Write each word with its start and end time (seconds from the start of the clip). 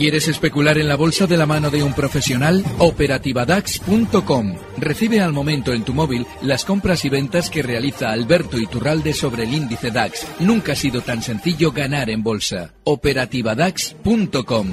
¿Quieres 0.00 0.28
especular 0.28 0.78
en 0.78 0.88
la 0.88 0.96
bolsa 0.96 1.26
de 1.26 1.36
la 1.36 1.44
mano 1.44 1.68
de 1.68 1.82
un 1.82 1.92
profesional? 1.92 2.64
Operativadax.com. 2.78 4.56
Recibe 4.78 5.20
al 5.20 5.34
momento 5.34 5.74
en 5.74 5.84
tu 5.84 5.92
móvil 5.92 6.26
las 6.40 6.64
compras 6.64 7.04
y 7.04 7.10
ventas 7.10 7.50
que 7.50 7.60
realiza 7.60 8.10
Alberto 8.10 8.56
Iturralde 8.56 9.12
sobre 9.12 9.42
el 9.42 9.52
índice 9.52 9.90
DAX. 9.90 10.26
Nunca 10.40 10.72
ha 10.72 10.74
sido 10.74 11.02
tan 11.02 11.20
sencillo 11.20 11.70
ganar 11.70 12.08
en 12.08 12.22
bolsa. 12.22 12.72
Operativadax.com. 12.84 14.68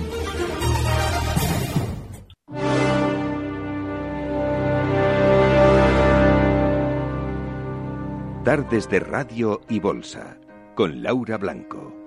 Tardes 8.46 8.90
de 8.90 9.00
Radio 9.02 9.60
y 9.68 9.82
Bolsa 9.82 10.38
con 10.74 11.04
Laura 11.04 11.36
Blanco. 11.36 12.07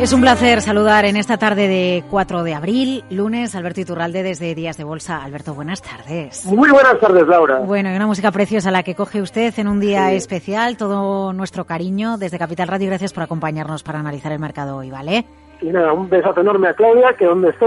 Es 0.00 0.12
un 0.12 0.20
placer 0.20 0.60
saludar 0.60 1.04
en 1.06 1.16
esta 1.16 1.38
tarde 1.38 1.66
de 1.66 2.04
4 2.08 2.44
de 2.44 2.54
abril, 2.54 3.02
lunes, 3.10 3.56
Alberto 3.56 3.80
Iturralde 3.80 4.22
desde 4.22 4.54
Días 4.54 4.76
de 4.76 4.84
Bolsa. 4.84 5.24
Alberto, 5.24 5.54
buenas 5.54 5.82
tardes. 5.82 6.46
Muy 6.46 6.70
buenas 6.70 7.00
tardes, 7.00 7.26
Laura. 7.26 7.58
Bueno, 7.58 7.90
y 7.90 7.96
una 7.96 8.06
música 8.06 8.30
preciosa 8.30 8.70
la 8.70 8.84
que 8.84 8.94
coge 8.94 9.20
usted 9.20 9.52
en 9.58 9.66
un 9.66 9.80
día 9.80 10.12
especial. 10.12 10.76
Todo 10.76 11.32
nuestro 11.32 11.64
cariño 11.64 12.16
desde 12.16 12.38
Capital 12.38 12.68
Radio. 12.68 12.86
Gracias 12.86 13.12
por 13.12 13.24
acompañarnos 13.24 13.82
para 13.82 13.98
analizar 13.98 14.30
el 14.30 14.38
mercado 14.38 14.76
hoy, 14.76 14.88
¿vale? 14.88 15.24
Y 15.60 15.66
nada, 15.66 15.92
un 15.92 16.08
besazo 16.08 16.42
enorme 16.42 16.68
a 16.68 16.74
Claudia, 16.74 17.14
que 17.18 17.24
donde 17.24 17.50
esté 17.50 17.66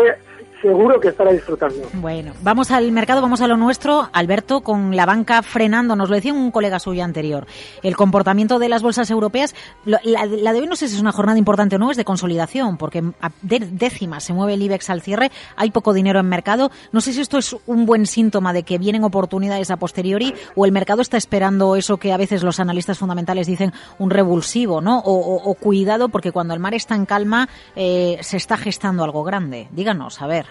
seguro 0.61 0.99
que 0.99 1.09
estará 1.09 1.31
disfrutando. 1.31 1.87
Bueno, 1.93 2.33
vamos 2.43 2.71
al 2.71 2.91
mercado, 2.91 3.21
vamos 3.21 3.41
a 3.41 3.47
lo 3.47 3.57
nuestro. 3.57 4.09
Alberto, 4.13 4.61
con 4.61 4.95
la 4.95 5.05
banca 5.05 5.41
frenando, 5.41 5.95
nos 5.95 6.09
lo 6.09 6.15
decía 6.15 6.33
un 6.33 6.51
colega 6.51 6.79
suyo 6.79 7.03
anterior. 7.03 7.47
El 7.83 7.95
comportamiento 7.95 8.59
de 8.59 8.69
las 8.69 8.81
bolsas 8.81 9.09
europeas, 9.11 9.55
la, 9.85 9.99
la 10.03 10.53
de 10.53 10.59
hoy 10.61 10.67
no 10.67 10.75
sé 10.75 10.87
si 10.87 10.95
es 10.95 11.01
una 11.01 11.11
jornada 11.11 11.37
importante 11.39 11.75
o 11.75 11.79
no, 11.79 11.91
es 11.91 11.97
de 11.97 12.05
consolidación, 12.05 12.77
porque 12.77 13.03
a 13.21 13.31
décimas 13.41 14.23
se 14.23 14.33
mueve 14.33 14.53
el 14.53 14.61
IBEX 14.61 14.89
al 14.89 15.01
cierre, 15.01 15.31
hay 15.55 15.71
poco 15.71 15.93
dinero 15.93 16.19
en 16.19 16.27
mercado. 16.27 16.71
No 16.91 17.01
sé 17.01 17.13
si 17.13 17.21
esto 17.21 17.37
es 17.37 17.55
un 17.65 17.85
buen 17.85 18.05
síntoma 18.05 18.53
de 18.53 18.63
que 18.63 18.77
vienen 18.77 19.03
oportunidades 19.03 19.71
a 19.71 19.77
posteriori 19.77 20.33
o 20.55 20.65
el 20.65 20.71
mercado 20.71 21.01
está 21.01 21.17
esperando 21.17 21.75
eso 21.75 21.97
que 21.97 22.13
a 22.13 22.17
veces 22.17 22.43
los 22.43 22.59
analistas 22.59 22.97
fundamentales 22.99 23.47
dicen 23.47 23.73
un 23.99 24.09
revulsivo, 24.09 24.81
¿no? 24.81 24.99
O, 24.99 25.11
o- 25.13 25.51
o 25.51 25.53
cuidado, 25.55 26.09
porque 26.09 26.31
cuando 26.31 26.53
el 26.53 26.59
mar 26.59 26.73
está 26.73 26.95
en 26.95 27.05
calma 27.05 27.49
eh, 27.75 28.17
se 28.21 28.37
está 28.37 28.57
gestando 28.57 29.03
algo 29.03 29.23
grande. 29.23 29.67
Díganos, 29.71 30.21
a 30.21 30.27
ver. 30.27 30.45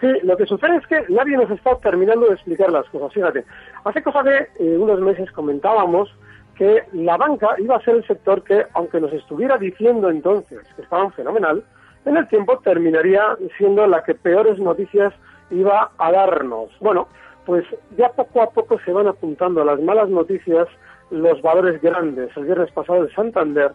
Sí, 0.00 0.06
lo 0.22 0.36
que 0.36 0.46
sucede 0.46 0.76
es 0.76 0.86
que 0.86 1.04
nadie 1.08 1.36
nos 1.36 1.50
está 1.50 1.76
terminando 1.78 2.26
de 2.26 2.34
explicar 2.34 2.70
las 2.70 2.88
cosas. 2.88 3.12
Fíjate, 3.12 3.44
hace 3.84 4.02
cosa 4.02 4.22
de 4.22 4.48
eh, 4.60 4.76
unos 4.78 5.00
meses 5.00 5.30
comentábamos 5.32 6.08
que 6.54 6.84
la 6.92 7.16
banca 7.16 7.54
iba 7.58 7.76
a 7.76 7.80
ser 7.82 7.96
el 7.96 8.06
sector 8.06 8.42
que, 8.42 8.64
aunque 8.74 9.00
nos 9.00 9.12
estuviera 9.12 9.58
diciendo 9.58 10.10
entonces 10.10 10.60
que 10.76 10.82
estaban 10.82 11.12
fenomenal, 11.12 11.64
en 12.04 12.16
el 12.16 12.28
tiempo 12.28 12.58
terminaría 12.58 13.36
siendo 13.56 13.86
la 13.86 14.02
que 14.02 14.14
peores 14.14 14.58
noticias 14.58 15.12
iba 15.50 15.90
a 15.98 16.12
darnos. 16.12 16.70
Bueno, 16.80 17.08
pues 17.44 17.64
ya 17.96 18.10
poco 18.10 18.42
a 18.42 18.50
poco 18.50 18.78
se 18.84 18.92
van 18.92 19.08
apuntando 19.08 19.62
a 19.62 19.64
las 19.64 19.80
malas 19.80 20.08
noticias 20.08 20.68
los 21.10 21.40
valores 21.42 21.80
grandes. 21.80 22.36
El 22.36 22.44
viernes 22.44 22.70
pasado 22.72 23.02
el 23.02 23.14
Santander 23.14 23.72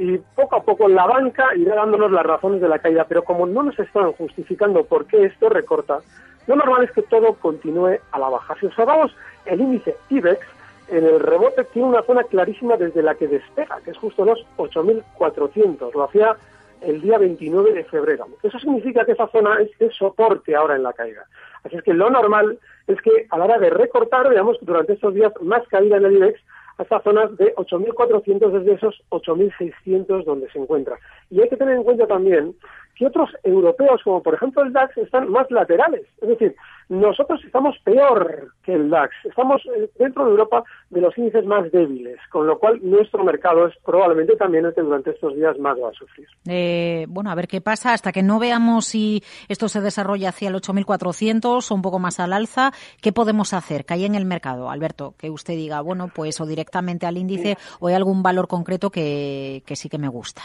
y 0.00 0.16
poco 0.34 0.56
a 0.56 0.62
poco 0.62 0.88
la 0.88 1.06
banca 1.06 1.54
irá 1.54 1.74
dándonos 1.74 2.10
las 2.10 2.24
razones 2.24 2.62
de 2.62 2.68
la 2.68 2.78
caída, 2.78 3.04
pero 3.06 3.22
como 3.22 3.46
no 3.46 3.62
nos 3.62 3.78
están 3.78 4.10
justificando 4.12 4.82
por 4.84 5.04
qué 5.04 5.24
esto 5.24 5.50
recorta, 5.50 5.98
lo 6.46 6.56
normal 6.56 6.84
es 6.84 6.90
que 6.92 7.02
todo 7.02 7.34
continúe 7.34 7.98
a 8.10 8.18
la 8.18 8.30
baja. 8.30 8.56
Si 8.58 8.66
observamos 8.66 9.14
el 9.44 9.60
índice 9.60 9.94
IBEX, 10.08 10.40
en 10.88 11.04
el 11.04 11.20
rebote 11.20 11.64
tiene 11.64 11.88
una 11.88 12.02
zona 12.02 12.24
clarísima 12.24 12.78
desde 12.78 13.02
la 13.02 13.14
que 13.14 13.28
despega, 13.28 13.78
que 13.84 13.90
es 13.90 13.98
justo 13.98 14.24
los 14.24 14.44
8.400. 14.56 15.92
Lo 15.92 16.04
hacía 16.04 16.34
el 16.80 17.02
día 17.02 17.18
29 17.18 17.74
de 17.74 17.84
febrero. 17.84 18.26
Eso 18.42 18.58
significa 18.58 19.04
que 19.04 19.12
esa 19.12 19.28
zona 19.28 19.60
es 19.60 19.78
de 19.78 19.90
soporte 19.90 20.56
ahora 20.56 20.76
en 20.76 20.82
la 20.82 20.94
caída. 20.94 21.26
Así 21.62 21.76
es 21.76 21.82
que 21.82 21.92
lo 21.92 22.08
normal 22.08 22.58
es 22.86 23.00
que 23.02 23.26
a 23.28 23.36
la 23.36 23.44
hora 23.44 23.58
de 23.58 23.68
recortar, 23.68 24.30
veamos 24.30 24.56
durante 24.62 24.94
estos 24.94 25.12
días 25.12 25.32
más 25.42 25.62
caída 25.68 25.98
en 25.98 26.06
el 26.06 26.16
IBEX 26.16 26.40
hasta 26.80 27.02
zonas 27.02 27.36
de 27.36 27.54
8.400 27.56 28.52
desde 28.52 28.72
esos 28.72 29.02
8.600 29.10 30.24
donde 30.24 30.50
se 30.50 30.58
encuentra. 30.58 30.98
Y 31.28 31.42
hay 31.42 31.48
que 31.50 31.58
tener 31.58 31.76
en 31.76 31.84
cuenta 31.84 32.06
también 32.06 32.54
que 33.00 33.06
otros 33.06 33.30
europeos, 33.42 34.02
como 34.04 34.22
por 34.22 34.34
ejemplo 34.34 34.62
el 34.62 34.74
DAX, 34.74 34.94
están 34.98 35.30
más 35.30 35.50
laterales. 35.50 36.02
Es 36.20 36.28
decir, 36.28 36.54
nosotros 36.90 37.40
estamos 37.46 37.74
peor 37.82 38.52
que 38.62 38.74
el 38.74 38.90
DAX. 38.90 39.14
Estamos 39.24 39.62
eh, 39.74 39.88
dentro 39.98 40.26
de 40.26 40.32
Europa 40.32 40.64
de 40.90 41.00
los 41.00 41.16
índices 41.16 41.46
más 41.46 41.72
débiles, 41.72 42.18
con 42.30 42.46
lo 42.46 42.58
cual 42.58 42.78
nuestro 42.82 43.24
mercado 43.24 43.66
es 43.68 43.74
probablemente 43.86 44.36
también 44.36 44.66
el 44.66 44.74
que 44.74 44.82
durante 44.82 45.12
estos 45.12 45.34
días 45.34 45.58
más 45.58 45.78
va 45.82 45.88
a 45.88 45.92
sufrir. 45.94 46.28
Eh, 46.46 47.06
bueno, 47.08 47.30
a 47.30 47.34
ver 47.34 47.48
qué 47.48 47.62
pasa 47.62 47.94
hasta 47.94 48.12
que 48.12 48.22
no 48.22 48.38
veamos 48.38 48.84
si 48.84 49.22
esto 49.48 49.70
se 49.70 49.80
desarrolla 49.80 50.28
hacia 50.28 50.50
el 50.50 50.56
8.400 50.56 51.70
o 51.70 51.74
un 51.74 51.80
poco 51.80 51.98
más 52.00 52.20
al 52.20 52.34
alza. 52.34 52.70
¿Qué 53.00 53.12
podemos 53.12 53.54
hacer? 53.54 53.86
Que 53.86 53.94
hay 53.94 54.04
en 54.04 54.14
el 54.14 54.26
mercado, 54.26 54.68
Alberto, 54.68 55.14
que 55.16 55.30
usted 55.30 55.54
diga, 55.54 55.80
bueno, 55.80 56.10
pues 56.14 56.38
o 56.42 56.44
directamente 56.44 57.06
al 57.06 57.16
índice 57.16 57.56
o 57.78 57.88
hay 57.88 57.94
algún 57.94 58.22
valor 58.22 58.46
concreto 58.46 58.90
que, 58.90 59.62
que 59.64 59.74
sí 59.74 59.88
que 59.88 59.96
me 59.96 60.08
gusta. 60.08 60.42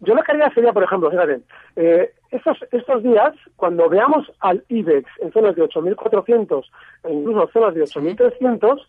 Yo 0.00 0.14
lo 0.14 0.22
que 0.22 0.32
haría 0.32 0.50
sería, 0.50 0.72
por 0.72 0.84
ejemplo, 0.84 1.10
fíjate, 1.10 1.40
eh, 1.76 2.12
estos, 2.30 2.58
estos 2.70 3.02
días, 3.02 3.34
cuando 3.56 3.88
veamos 3.88 4.30
al 4.40 4.64
IBEX 4.68 5.08
en 5.20 5.32
zonas 5.32 5.56
de 5.56 5.62
8.400 5.62 6.64
e 7.04 7.12
incluso 7.12 7.48
zonas 7.52 7.74
de 7.74 7.82
8.300, 7.82 8.80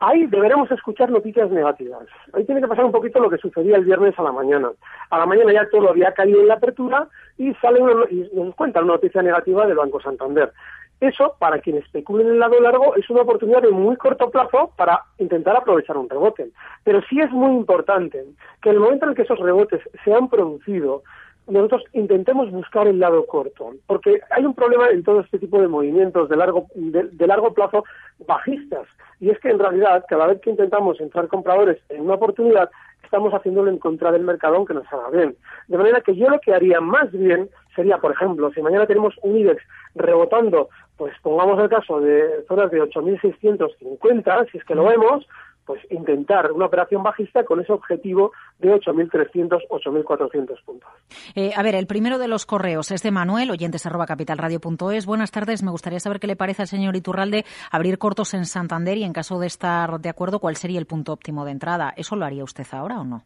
ahí 0.00 0.26
deberemos 0.26 0.70
escuchar 0.72 1.10
noticias 1.10 1.50
negativas. 1.50 2.06
Ahí 2.32 2.44
tiene 2.44 2.60
que 2.60 2.66
pasar 2.66 2.84
un 2.84 2.92
poquito 2.92 3.20
lo 3.20 3.30
que 3.30 3.38
sucedía 3.38 3.76
el 3.76 3.84
viernes 3.84 4.18
a 4.18 4.22
la 4.22 4.32
mañana. 4.32 4.70
A 5.10 5.18
la 5.18 5.26
mañana 5.26 5.52
ya 5.52 5.68
todo 5.70 5.90
había 5.90 6.12
caído 6.12 6.40
en 6.40 6.48
la 6.48 6.54
apertura 6.54 7.06
y 7.38 7.54
sale 7.54 7.80
una, 7.80 8.04
y 8.10 8.28
nos 8.32 8.54
cuenta 8.56 8.80
una 8.80 8.94
noticia 8.94 9.22
negativa 9.22 9.66
del 9.66 9.76
Banco 9.76 10.00
Santander. 10.00 10.52
Eso, 11.00 11.34
para 11.38 11.60
quien 11.60 11.78
especule 11.78 12.24
en 12.24 12.30
el 12.30 12.38
lado 12.38 12.60
largo, 12.60 12.94
es 12.94 13.08
una 13.08 13.22
oportunidad 13.22 13.62
de 13.62 13.70
muy 13.70 13.96
corto 13.96 14.30
plazo 14.30 14.72
para 14.76 15.02
intentar 15.18 15.56
aprovechar 15.56 15.96
un 15.96 16.10
rebote. 16.10 16.50
Pero 16.84 17.00
sí 17.08 17.18
es 17.20 17.30
muy 17.30 17.56
importante 17.56 18.22
que 18.60 18.68
en 18.68 18.74
el 18.74 18.80
momento 18.80 19.06
en 19.06 19.10
el 19.10 19.16
que 19.16 19.22
esos 19.22 19.38
rebotes 19.38 19.80
se 20.04 20.12
han 20.12 20.28
producido, 20.28 21.02
nosotros 21.46 21.84
intentemos 21.94 22.50
buscar 22.50 22.86
el 22.86 22.98
lado 22.98 23.26
corto, 23.26 23.72
porque 23.86 24.20
hay 24.30 24.44
un 24.44 24.54
problema 24.54 24.90
en 24.90 25.02
todo 25.02 25.20
este 25.20 25.38
tipo 25.38 25.60
de 25.60 25.68
movimientos 25.68 26.28
de 26.28 26.36
largo, 26.36 26.66
de, 26.74 27.04
de 27.04 27.26
largo 27.26 27.52
plazo 27.54 27.84
bajistas, 28.26 28.86
y 29.20 29.30
es 29.30 29.38
que 29.40 29.48
en 29.48 29.58
realidad 29.58 30.04
cada 30.08 30.26
vez 30.26 30.40
que 30.40 30.50
intentamos 30.50 31.00
entrar 31.00 31.28
compradores 31.28 31.78
en 31.88 32.02
una 32.02 32.14
oportunidad, 32.14 32.70
estamos 33.02 33.32
haciéndolo 33.32 33.70
en 33.70 33.78
contra 33.78 34.12
del 34.12 34.22
mercado 34.22 34.56
aunque 34.56 34.74
nos 34.74 34.90
haga 34.92 35.10
bien. 35.10 35.36
De 35.68 35.78
manera 35.78 36.00
que 36.00 36.16
yo 36.16 36.28
lo 36.28 36.40
que 36.40 36.54
haría 36.54 36.80
más 36.80 37.10
bien 37.12 37.48
sería, 37.74 37.98
por 37.98 38.12
ejemplo, 38.12 38.50
si 38.52 38.62
mañana 38.62 38.86
tenemos 38.86 39.14
un 39.22 39.36
IBEX 39.36 39.62
rebotando, 39.94 40.68
pues 40.96 41.14
pongamos 41.22 41.58
el 41.60 41.68
caso 41.68 42.00
de 42.00 42.44
zonas 42.46 42.70
de 42.70 42.82
8.650, 42.82 44.50
si 44.50 44.58
es 44.58 44.64
que 44.64 44.74
lo 44.74 44.84
vemos, 44.84 45.26
pues 45.66 45.80
intentar 45.90 46.50
una 46.52 46.66
operación 46.66 47.02
bajista 47.02 47.44
con 47.44 47.60
ese 47.60 47.72
objetivo 47.72 48.32
de 48.58 48.72
8.300, 48.74 49.60
8.400 49.68 50.64
puntos. 50.64 50.88
Eh, 51.36 51.52
a 51.54 51.62
ver, 51.62 51.74
el 51.76 51.86
primero 51.86 52.18
de 52.18 52.26
los 52.28 52.44
correos 52.46 52.90
es 52.90 53.02
de 53.02 53.10
Manuel, 53.12 53.50
oyentes 53.50 53.86
arroba 53.86 54.06
capitalradio.es. 54.06 55.06
Buenas 55.06 55.30
tardes, 55.30 55.62
me 55.62 55.70
gustaría 55.70 56.00
saber 56.00 56.18
qué 56.18 56.26
le 56.26 56.34
parece 56.36 56.62
al 56.62 56.68
señor 56.68 56.96
Iturralde 56.96 57.44
abrir 57.70 57.98
cortos 57.98 58.34
en 58.34 58.46
Santander 58.46 58.96
y 58.98 59.04
en 59.04 59.12
caso 59.12 59.38
de 59.38 59.46
estar 59.46 60.00
de 60.00 60.08
acuerdo, 60.08 60.40
¿cuál 60.40 60.56
sería 60.56 60.78
el 60.80 60.86
punto 60.86 61.12
óptimo 61.12 61.44
de 61.44 61.52
entrada? 61.52 61.92
¿Eso 61.96 62.16
lo 62.16 62.24
haría 62.24 62.42
usted 62.44 62.66
ahora 62.72 63.00
o 63.00 63.04
no? 63.04 63.22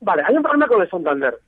Vale, 0.00 0.22
hay 0.26 0.36
un 0.36 0.42
problema 0.42 0.66
con 0.66 0.80
el 0.80 0.88
Santander. 0.90 1.38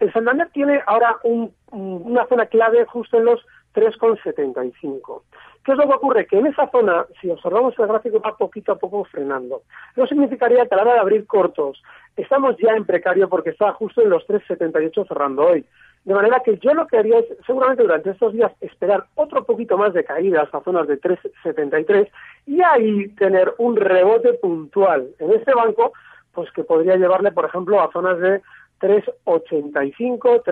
El 0.00 0.12
Santander 0.12 0.48
tiene 0.52 0.80
ahora 0.86 1.16
un- 1.22 1.54
una 1.70 2.26
zona 2.26 2.46
clave 2.46 2.84
justo 2.86 3.18
en 3.18 3.24
los 3.26 3.40
3,75. 3.72 5.22
¿Qué 5.64 5.72
es 5.72 5.78
lo 5.78 5.86
que 5.86 5.94
ocurre? 5.94 6.26
Que 6.26 6.38
en 6.38 6.46
esa 6.46 6.68
zona, 6.70 7.06
si 7.20 7.30
observamos 7.30 7.78
el 7.78 7.86
gráfico, 7.86 8.20
va 8.20 8.36
poquito 8.36 8.72
a 8.72 8.78
poco 8.78 9.04
frenando. 9.04 9.62
Eso 9.94 10.06
significaría 10.06 10.66
que 10.66 10.74
a 10.74 10.76
la 10.76 10.82
hora 10.82 10.94
de 10.94 11.00
abrir 11.00 11.26
cortos, 11.26 11.80
estamos 12.16 12.56
ya 12.56 12.72
en 12.74 12.84
precario 12.84 13.28
porque 13.28 13.50
está 13.50 13.72
justo 13.72 14.02
en 14.02 14.10
los 14.10 14.26
3,78 14.26 15.06
cerrando 15.06 15.46
hoy. 15.46 15.64
De 16.04 16.14
manera 16.14 16.40
que 16.44 16.58
yo 16.58 16.74
lo 16.74 16.88
que 16.88 16.98
haría 16.98 17.20
es, 17.20 17.26
seguramente 17.46 17.84
durante 17.84 18.10
estos 18.10 18.32
días, 18.32 18.50
esperar 18.60 19.04
otro 19.14 19.44
poquito 19.44 19.78
más 19.78 19.92
de 19.92 20.02
caídas 20.04 20.52
a 20.52 20.60
zonas 20.62 20.88
de 20.88 21.00
3,73 21.00 22.08
y 22.46 22.60
ahí 22.60 23.08
tener 23.10 23.54
un 23.58 23.76
rebote 23.76 24.32
puntual 24.34 25.10
en 25.20 25.30
este 25.30 25.54
banco, 25.54 25.92
pues 26.32 26.50
que 26.50 26.64
podría 26.64 26.96
llevarle, 26.96 27.30
por 27.30 27.44
ejemplo, 27.44 27.80
a 27.80 27.92
zonas 27.92 28.18
de 28.18 28.42
3,85, 28.80 30.42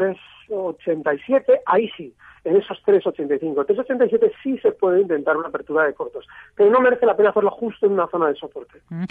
3,87, 0.49 1.61
ahí 1.67 1.91
sí, 1.97 2.15
en 2.45 2.57
esos 2.57 2.79
3,85. 2.85 3.67
3,87 3.67 4.33
sí 4.43 4.59
se 4.59 4.73
puede 4.73 5.03
intentar 5.03 5.37
una 5.37 5.49
apertura 5.49 5.85
de 5.85 5.95
cortos, 5.95 6.27
pero 6.55 6.71
no 6.71 6.81
merece 6.81 7.07
la 7.07 7.17
pena 7.17 7.31
hacerlo 7.31 7.51
justo 7.51 7.87
en 7.87 7.93
una 7.93 8.07
zona 8.09 8.29
de 8.29 8.37
soporte. 8.37 8.81
Mm. 8.89 9.05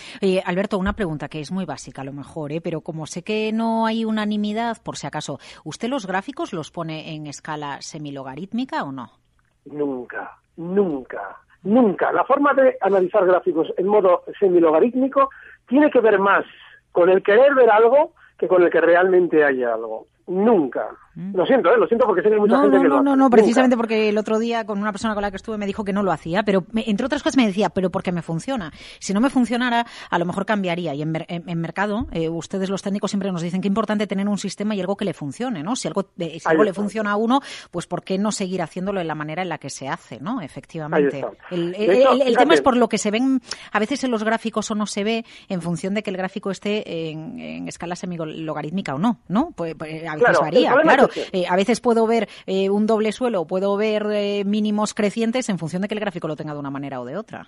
Alberto, 0.45 0.77
una 0.77 0.93
pregunta 0.93 1.29
que 1.29 1.39
es 1.39 1.51
muy 1.51 1.65
básica 1.65 2.01
a 2.01 2.05
lo 2.05 2.13
mejor, 2.13 2.51
¿eh? 2.51 2.61
pero 2.61 2.81
como 2.81 3.05
sé 3.05 3.23
que 3.23 3.51
no 3.53 3.85
hay 3.85 4.05
unanimidad, 4.05 4.77
por 4.83 4.97
si 4.97 5.07
acaso, 5.07 5.39
¿usted 5.63 5.89
los 5.89 6.07
gráficos 6.07 6.53
los 6.53 6.71
pone 6.71 7.15
en 7.15 7.27
escala 7.27 7.81
semilogarítmica 7.81 8.83
o 8.83 8.91
no? 8.91 9.11
Nunca, 9.65 10.37
nunca, 10.57 11.37
nunca. 11.63 12.11
La 12.11 12.23
forma 12.23 12.53
de 12.53 12.77
analizar 12.81 13.25
gráficos 13.25 13.71
en 13.77 13.87
modo 13.87 14.23
semilogarítmico 14.39 15.29
tiene 15.67 15.89
que 15.91 15.99
ver 15.99 16.19
más 16.19 16.45
con 16.91 17.09
el 17.09 17.21
querer 17.23 17.53
ver 17.53 17.69
algo 17.69 18.13
que 18.37 18.47
con 18.47 18.63
el 18.63 18.69
que 18.69 18.81
realmente 18.81 19.43
haya 19.43 19.73
algo. 19.73 20.07
Nunca. 20.29 20.87
Lo 21.33 21.45
siento, 21.45 21.69
¿eh? 21.69 21.77
lo 21.77 21.85
siento 21.87 22.05
porque 22.05 22.21
sé 22.21 22.29
que 22.29 22.35
hay 22.35 22.39
mucha 22.39 22.53
No, 22.55 22.61
gente 22.61 22.77
no, 22.77 22.81
que 22.83 22.87
no, 22.87 22.95
lo 22.95 23.01
no, 23.03 23.09
hace. 23.11 23.17
no, 23.17 23.23
Nunca. 23.25 23.35
precisamente 23.35 23.75
porque 23.75 24.07
el 24.07 24.17
otro 24.17 24.39
día 24.39 24.65
con 24.65 24.79
una 24.79 24.91
persona 24.93 25.13
con 25.15 25.21
la 25.23 25.31
que 25.31 25.35
estuve 25.37 25.57
me 25.57 25.65
dijo 25.65 25.83
que 25.83 25.91
no 25.91 26.01
lo 26.01 26.13
hacía, 26.13 26.43
pero 26.43 26.63
me- 26.71 26.85
entre 26.89 27.05
otras 27.07 27.23
cosas 27.23 27.35
me 27.35 27.45
decía, 27.45 27.69
pero 27.71 27.89
porque 27.89 28.13
me 28.13 28.21
funciona. 28.21 28.71
Si 28.99 29.13
no 29.13 29.19
me 29.19 29.29
funcionara, 29.29 29.85
a 30.09 30.17
lo 30.19 30.25
mejor 30.25 30.45
cambiaría. 30.45 30.93
Y 30.93 31.01
en, 31.01 31.13
en- 31.27 31.49
en 31.49 31.59
mercado, 31.59 32.07
eh, 32.11 32.29
ustedes 32.29 32.69
los 32.69 32.81
técnicos 32.83 33.11
siempre 33.11 33.31
nos 33.33 33.41
dicen 33.41 33.59
que 33.59 33.67
es 33.67 33.71
importante 33.71 34.07
tener 34.07 34.29
un 34.29 34.37
sistema 34.37 34.75
y 34.75 34.79
algo 34.79 34.95
que 34.95 35.03
le 35.03 35.13
funcione, 35.13 35.61
¿no? 35.61 35.75
Si 35.75 35.87
algo, 35.89 36.05
eh, 36.19 36.39
si 36.39 36.47
algo 36.47 36.63
le 36.63 36.73
funciona 36.73 37.11
a 37.11 37.15
uno, 37.17 37.41
pues 37.71 37.85
¿por 37.85 38.03
qué 38.03 38.17
no 38.17 38.31
seguir 38.31 38.61
haciéndolo 38.61 38.99
de 38.99 39.05
la 39.05 39.15
manera 39.15 39.41
en 39.41 39.49
la 39.49 39.57
que 39.57 39.69
se 39.69 39.89
hace, 39.89 40.19
¿no? 40.21 40.41
Efectivamente. 40.41 41.25
El, 41.51 41.75
el- 41.75 41.89
hecho, 41.89 42.11
el- 42.13 42.37
tema 42.37 42.53
es 42.53 42.61
por 42.61 42.77
lo 42.77 42.87
que 42.87 42.97
se 42.97 43.11
ven 43.11 43.41
a 43.73 43.79
veces 43.79 44.03
en 44.05 44.11
los 44.11 44.23
gráficos 44.23 44.71
o 44.71 44.75
no 44.75 44.85
se 44.85 45.03
ve 45.03 45.25
en 45.49 45.61
función 45.61 45.95
de 45.95 46.03
que 46.03 46.11
el 46.11 46.17
gráfico 46.17 46.49
esté 46.51 47.09
en, 47.09 47.39
en 47.39 47.67
escala 47.67 47.95
semilogarítmica 47.97 48.95
o 48.95 48.99
no, 48.99 49.19
¿no? 49.27 49.51
Pues, 49.55 49.75
pues, 49.75 50.07
a 50.07 50.15
Claro, 50.19 50.41
varía, 50.41 50.75
claro. 50.81 51.09
Eh, 51.31 51.45
a 51.49 51.55
veces 51.55 51.81
puedo 51.81 52.07
ver 52.07 52.27
eh, 52.45 52.69
un 52.69 52.85
doble 52.85 53.11
suelo, 53.11 53.45
puedo 53.45 53.75
ver 53.77 54.05
eh, 54.11 54.43
mínimos 54.45 54.93
crecientes 54.93 55.49
en 55.49 55.57
función 55.57 55.81
de 55.81 55.87
que 55.87 55.95
el 55.95 55.99
gráfico 55.99 56.27
lo 56.27 56.35
tenga 56.35 56.53
de 56.53 56.59
una 56.59 56.69
manera 56.69 56.99
o 57.01 57.05
de 57.05 57.17
otra. 57.17 57.47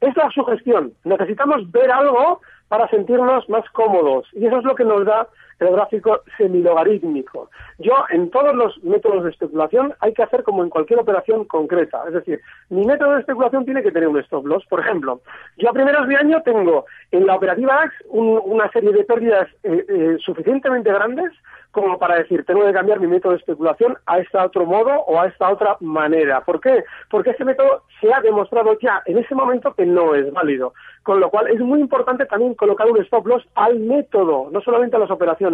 Es 0.00 0.16
la 0.16 0.30
sugestión. 0.30 0.92
Necesitamos 1.04 1.70
ver 1.70 1.90
algo 1.90 2.40
para 2.68 2.88
sentirnos 2.88 3.48
más 3.48 3.68
cómodos. 3.72 4.26
Y 4.32 4.46
eso 4.46 4.58
es 4.58 4.64
lo 4.64 4.74
que 4.74 4.84
nos 4.84 5.04
da 5.04 5.28
el 5.60 5.70
gráfico 5.72 6.20
semilogarítmico. 6.36 7.50
Yo, 7.78 7.92
en 8.10 8.30
todos 8.30 8.54
los 8.54 8.82
métodos 8.82 9.24
de 9.24 9.30
especulación, 9.30 9.94
hay 10.00 10.12
que 10.14 10.22
hacer 10.22 10.42
como 10.42 10.62
en 10.64 10.70
cualquier 10.70 11.00
operación 11.00 11.44
concreta. 11.44 12.02
Es 12.06 12.14
decir, 12.14 12.40
mi 12.70 12.84
método 12.86 13.12
de 13.14 13.20
especulación 13.20 13.64
tiene 13.64 13.82
que 13.82 13.92
tener 13.92 14.08
un 14.08 14.18
stop 14.18 14.46
loss. 14.46 14.64
Por 14.66 14.80
ejemplo, 14.80 15.20
yo 15.58 15.70
a 15.70 15.72
primeros 15.72 16.06
de 16.08 16.16
año 16.16 16.42
tengo 16.42 16.86
en 17.10 17.26
la 17.26 17.36
operativa 17.36 17.82
AX 17.82 17.94
un- 18.08 18.40
una 18.44 18.70
serie 18.72 18.92
de 18.92 19.04
pérdidas 19.04 19.48
eh, 19.62 19.84
eh, 19.88 20.16
suficientemente 20.20 20.92
grandes 20.92 21.30
como 21.72 22.00
para 22.00 22.16
decir, 22.16 22.44
tengo 22.46 22.64
que 22.66 22.72
cambiar 22.72 22.98
mi 22.98 23.06
método 23.06 23.30
de 23.30 23.38
especulación 23.38 23.96
a 24.06 24.18
este 24.18 24.36
otro 24.36 24.66
modo 24.66 24.90
o 25.06 25.20
a 25.20 25.26
esta 25.28 25.48
otra 25.52 25.76
manera. 25.78 26.40
¿Por 26.40 26.60
qué? 26.60 26.82
Porque 27.08 27.30
este 27.30 27.44
método 27.44 27.84
se 28.00 28.12
ha 28.12 28.20
demostrado 28.20 28.76
ya 28.80 29.00
en 29.06 29.18
ese 29.18 29.36
momento 29.36 29.72
que 29.74 29.86
no 29.86 30.16
es 30.16 30.32
válido. 30.32 30.72
Con 31.04 31.20
lo 31.20 31.30
cual 31.30 31.46
es 31.46 31.60
muy 31.60 31.78
importante 31.78 32.26
también 32.26 32.54
colocar 32.54 32.90
un 32.90 33.00
stop 33.02 33.24
loss 33.24 33.46
al 33.54 33.78
método, 33.78 34.48
no 34.50 34.60
solamente 34.62 34.96
a 34.96 34.98
las 34.98 35.12
operaciones. 35.12 35.49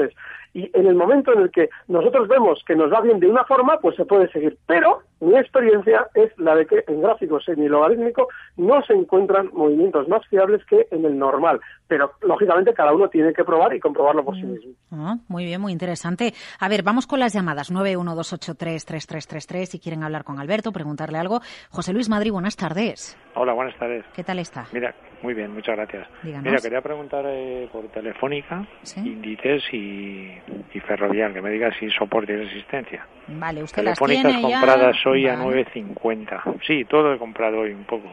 Y 0.55 0.71
en 0.73 0.87
el 0.87 0.95
momento 0.95 1.35
en 1.35 1.41
el 1.41 1.51
que 1.51 1.69
nosotros 1.87 2.29
vemos 2.29 2.63
que 2.67 2.75
nos 2.75 2.91
va 2.91 3.03
bien 3.03 3.21
de 3.21 3.29
una 3.29 3.45
forma, 3.45 3.79
pues 3.79 3.95
se 3.97 4.07
puede 4.07 4.31
seguir. 4.33 4.57
Pero 4.67 5.03
mi 5.21 5.37
experiencia 5.37 6.09
es 6.15 6.33
la 6.39 6.55
de 6.55 6.67
que 6.67 6.83
en 6.87 7.03
gráfico 7.03 7.41
semilogarítmico 7.41 8.29
no 8.57 8.83
se 8.83 8.95
encuentran 8.95 9.51
movimientos 9.53 10.09
más 10.09 10.27
fiables 10.29 10.65
que 10.65 10.87
en 10.91 11.05
el 11.05 11.19
normal. 11.19 11.61
Pero 11.89 12.13
lógicamente 12.23 12.73
cada 12.73 12.95
uno 12.95 13.09
tiene 13.09 13.35
que 13.35 13.45
probar 13.45 13.75
y 13.75 13.81
comprobarlo 13.81 14.25
por 14.25 14.35
sí 14.35 14.45
mismo. 14.45 14.73
Ah, 14.93 15.17
muy 15.29 15.45
bien, 15.45 15.61
muy 15.61 15.73
interesante. 15.73 16.33
A 16.59 16.69
ver, 16.71 16.83
vamos 16.83 17.07
con 17.07 17.21
las 17.21 17.35
llamadas 17.35 17.71
912833333 17.71 19.67
si 19.67 19.79
quieren 19.79 20.03
hablar 20.05 20.25
con 20.25 20.39
Alberto, 20.39 20.73
preguntarle 20.73 21.19
algo. 21.19 21.41
José 21.71 21.93
Luis 21.93 22.09
Madrid, 22.09 22.33
buenas 22.33 22.57
tardes. 22.57 23.17
Hola, 23.35 23.53
buenas 23.53 23.77
tardes. 23.79 24.05
¿Qué 24.15 24.25
tal 24.25 24.39
está? 24.39 24.67
Mira, 24.73 24.95
muy 25.23 25.35
bien, 25.35 25.53
muchas 25.53 25.77
gracias. 25.77 26.07
Díganos. 26.23 26.45
Mira, 26.45 26.59
quería 26.63 26.81
preguntar 26.81 27.25
eh, 27.27 27.69
por 27.73 27.89
Telefónica, 27.89 28.65
Sí. 28.83 29.01
Inditex 29.01 29.65
y, 29.73 30.33
y 30.75 30.81
Ferrovial, 30.81 31.33
que 31.33 31.43
me 31.43 31.51
diga 31.51 31.71
si 31.79 31.89
soporte 31.91 32.33
y 32.33 32.37
resistencia. 32.37 33.07
Vale, 33.29 33.63
usted 33.63 33.83
las 33.83 33.99
Telefónicas 33.99 34.33
tiene 34.41 34.49
ya. 34.51 34.59
compradas 34.61 34.97
hoy 35.07 35.27
a 35.29 35.37
Vale. 35.37 35.65
9.50. 35.75 36.61
Sí, 36.67 36.85
todo 36.85 37.13
he 37.15 37.19
comprado 37.19 37.61
hoy 37.61 37.73
un 37.73 37.85
poco. 37.85 38.09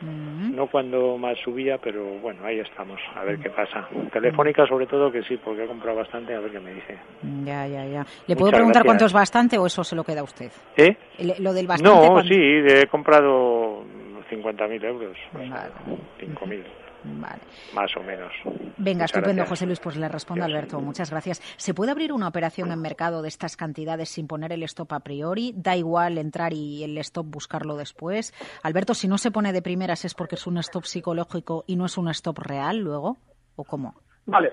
Mm. 0.00 0.54
No 0.54 0.66
cuando 0.66 1.16
más 1.16 1.38
subía, 1.38 1.78
pero 1.78 2.04
bueno, 2.20 2.44
ahí 2.44 2.58
estamos, 2.60 3.00
a 3.14 3.24
ver 3.24 3.38
qué 3.38 3.48
pasa. 3.48 3.88
Telefónica 4.12 4.66
sobre 4.66 4.86
todo 4.86 5.10
que 5.10 5.22
sí, 5.22 5.38
porque 5.42 5.64
he 5.64 5.66
comprado 5.66 5.96
bastante, 5.98 6.34
a 6.34 6.40
ver 6.40 6.50
qué 6.50 6.60
me 6.60 6.74
dice. 6.74 6.98
Ya, 7.44 7.66
ya, 7.66 7.84
ya. 7.86 8.00
¿Le 8.26 8.34
puedo 8.36 8.46
Muchas 8.46 8.50
preguntar 8.58 8.82
gracias. 8.82 8.84
cuánto 8.84 9.04
es 9.06 9.12
bastante 9.14 9.56
o 9.58 9.64
eso 9.66 9.82
se 9.84 9.96
lo 9.96 10.04
queda 10.04 10.20
a 10.20 10.24
usted? 10.24 10.50
¿Eh? 10.76 10.96
Lo 11.38 11.54
del 11.54 11.66
bastante. 11.66 11.98
No, 11.98 12.12
¿cuánto? 12.12 12.28
sí, 12.28 12.34
he 12.38 12.86
comprado 12.88 13.84
50.000 14.30 14.84
euros, 14.84 15.16
o 15.34 15.38
sea, 15.38 15.48
Vale. 15.48 15.98
5.000, 16.20 16.64
Vale. 17.04 17.42
más 17.74 17.96
o 17.96 18.02
menos. 18.02 18.32
Venga, 18.44 19.04
Muchas 19.04 19.04
estupendo, 19.06 19.34
gracias. 19.36 19.48
José 19.48 19.66
Luis. 19.66 19.80
Pues 19.80 19.96
le 19.96 20.08
respondo. 20.08 20.44
Alberto. 20.44 20.80
Muchas 20.80 21.10
gracias. 21.10 21.40
¿Se 21.56 21.74
puede 21.74 21.92
abrir 21.92 22.12
una 22.12 22.28
operación 22.28 22.72
en 22.72 22.80
mercado 22.80 23.22
de 23.22 23.28
estas 23.28 23.56
cantidades 23.56 24.08
sin 24.08 24.26
poner 24.26 24.52
el 24.52 24.62
stop 24.64 24.92
a 24.92 25.00
priori? 25.00 25.52
Da 25.56 25.76
igual 25.76 26.18
entrar 26.18 26.52
y 26.52 26.82
el 26.84 26.96
stop 26.98 27.26
buscarlo 27.28 27.76
después. 27.76 28.34
Alberto, 28.62 28.94
si 28.94 29.08
no 29.08 29.18
se 29.18 29.30
pone 29.30 29.52
de 29.52 29.62
primeras 29.62 30.04
es 30.04 30.14
porque 30.14 30.34
es 30.34 30.46
un 30.46 30.58
stop 30.58 30.84
psicológico 30.84 31.64
y 31.66 31.76
no 31.76 31.86
es 31.86 31.96
un 31.96 32.08
stop 32.08 32.38
real 32.38 32.78
luego, 32.78 33.16
¿o 33.56 33.64
cómo? 33.64 33.94
Vale. 34.26 34.52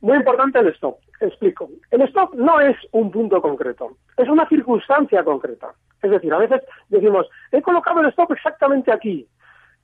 Muy 0.00 0.16
importante 0.18 0.58
el 0.58 0.68
stop. 0.68 0.98
Explico. 1.20 1.70
El 1.90 2.02
stop 2.02 2.34
no 2.34 2.60
es 2.60 2.76
un 2.90 3.10
punto 3.10 3.40
concreto, 3.40 3.96
es 4.18 4.28
una 4.28 4.46
circunstancia 4.48 5.24
concreta. 5.24 5.72
Es 6.04 6.10
decir, 6.10 6.32
a 6.32 6.38
veces 6.38 6.62
decimos, 6.88 7.28
he 7.50 7.62
colocado 7.62 8.00
el 8.00 8.08
stop 8.08 8.32
exactamente 8.32 8.92
aquí. 8.92 9.26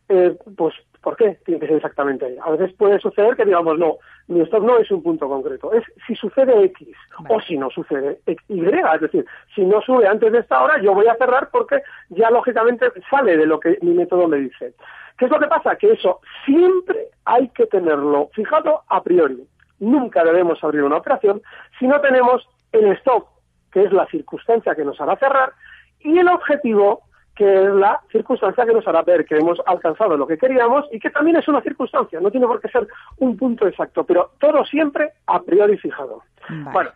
Eh, 0.09 0.37
pues, 0.57 0.75
¿por 1.01 1.17
qué 1.17 1.39
tiene 1.45 1.61
que 1.61 1.69
ser 1.69 1.77
exactamente 1.77 2.27
ahí? 2.27 2.37
A 2.43 2.51
veces 2.51 2.73
puede 2.75 2.99
suceder 2.99 3.37
que 3.37 3.45
digamos, 3.45 3.79
no, 3.79 3.99
mi 4.27 4.41
stop 4.41 4.65
no 4.65 4.77
es 4.79 4.91
un 4.91 5.03
punto 5.03 5.29
concreto, 5.29 5.73
es 5.73 5.85
si 6.07 6.15
sucede 6.17 6.65
X 6.65 6.89
Vale. 7.21 7.35
o 7.35 7.41
si 7.41 7.57
no 7.57 7.71
sucede 7.71 8.21
Y. 8.27 8.65
Es 8.65 9.01
decir, 9.01 9.25
si 9.55 9.65
no 9.65 9.81
sube 9.81 10.07
antes 10.07 10.33
de 10.33 10.41
esta 10.41 10.63
hora, 10.63 10.81
yo 10.83 10.95
voy 10.95 11.07
a 11.07 11.15
cerrar 11.15 11.49
porque 11.51 11.83
ya 12.09 12.29
lógicamente 12.31 12.87
sale 13.09 13.37
de 13.37 13.47
lo 13.47 13.61
que 13.61 13.79
mi 13.83 13.93
método 13.93 14.29
me 14.29 14.39
dice. 14.39 14.75
¿Qué 15.17 15.27
es 15.27 15.31
lo 15.31 15.39
que 15.39 15.47
pasa? 15.47 15.77
Que 15.77 15.93
eso 15.93 16.21
siempre 16.45 17.09
hay 17.25 17.49
que 17.51 17.67
tenerlo 17.67 18.31
fijado 18.35 18.83
a 18.89 19.03
priori. 19.03 19.47
Nunca 19.79 20.25
debemos 20.25 20.63
abrir 20.65 20.83
una 20.83 20.97
operación 20.97 21.41
si 21.79 21.87
no 21.87 22.01
tenemos 22.01 22.49
el 22.73 22.91
stop, 22.93 23.27
que 23.73 23.85
es 23.85 23.93
la 23.93 24.07
circunstancia 24.07 24.75
que 24.75 24.85
nos 24.85 25.01
hará 25.01 25.17
cerrar, 25.17 25.53
y 26.01 26.19
el 26.19 26.29
objetivo, 26.29 27.03
que 27.35 27.63
es 27.63 27.71
la 27.71 28.01
circunstancia 28.11 28.67
que 28.67 28.73
nos 28.73 28.87
hará 28.87 29.03
ver 29.03 29.25
que 29.25 29.37
hemos 29.37 29.59
alcanzado 29.67 30.17
lo 30.17 30.27
que 30.27 30.39
queríamos 30.39 30.87
y 30.93 30.99
que 30.99 31.11
también 31.11 31.37
es 31.37 31.49
una 31.49 31.63
circunstancia, 31.63 32.21
no 32.21 32.31
tiene 32.31 32.47
por 32.47 32.61
qué 32.61 32.69
ser 32.69 32.87
un 33.19 33.37
punto 33.37 33.67
exacto, 33.67 34.05
pero 34.05 34.33
todo 34.39 34.65
siempre 34.65 35.13
a 35.27 35.41
priori 35.41 35.79
fijado. 35.79 36.23
Vale. 36.49 36.71
Bueno, 36.73 36.91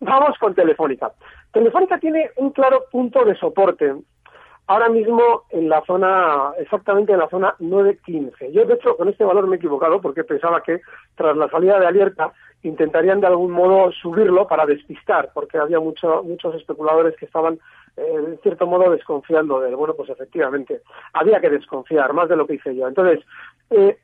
vamos 0.00 0.38
con 0.38 0.54
Telefónica. 0.54 1.12
Telefónica 1.52 1.98
tiene 1.98 2.30
un 2.36 2.50
claro 2.50 2.84
punto 2.90 3.24
de 3.24 3.34
soporte. 3.36 3.94
ahora 4.66 4.88
mismo 4.88 5.42
en 5.50 5.68
la 5.68 5.82
zona, 5.82 6.52
exactamente 6.58 7.12
en 7.12 7.18
la 7.18 7.28
zona 7.28 7.54
9.15. 7.58 8.52
Yo, 8.52 8.64
de 8.64 8.74
hecho, 8.74 8.96
con 8.96 9.08
este 9.08 9.24
valor 9.24 9.46
me 9.46 9.56
he 9.56 9.58
equivocado 9.58 10.00
porque 10.00 10.24
pensaba 10.24 10.62
que 10.62 10.80
tras 11.14 11.36
la 11.36 11.48
salida 11.48 11.78
de 11.78 11.86
alerta 11.86 12.32
intentarían 12.62 13.20
de 13.20 13.26
algún 13.26 13.50
modo 13.50 13.90
subirlo 13.92 14.46
para 14.46 14.66
despistar, 14.66 15.30
porque 15.34 15.58
había 15.58 15.80
mucho, 15.80 16.22
muchos 16.22 16.54
especuladores 16.54 17.16
que 17.16 17.26
estaban, 17.26 17.58
eh, 17.96 18.14
en 18.16 18.38
cierto 18.42 18.66
modo, 18.66 18.90
desconfiando 18.90 19.60
de 19.60 19.70
él. 19.70 19.76
Bueno, 19.76 19.94
pues 19.94 20.10
efectivamente, 20.10 20.82
había 21.12 21.40
que 21.40 21.50
desconfiar, 21.50 22.12
más 22.12 22.28
de 22.28 22.36
lo 22.36 22.46
que 22.46 22.54
hice 22.54 22.74
yo. 22.74 22.86
Entonces, 22.86 23.24
eh, 23.70 23.98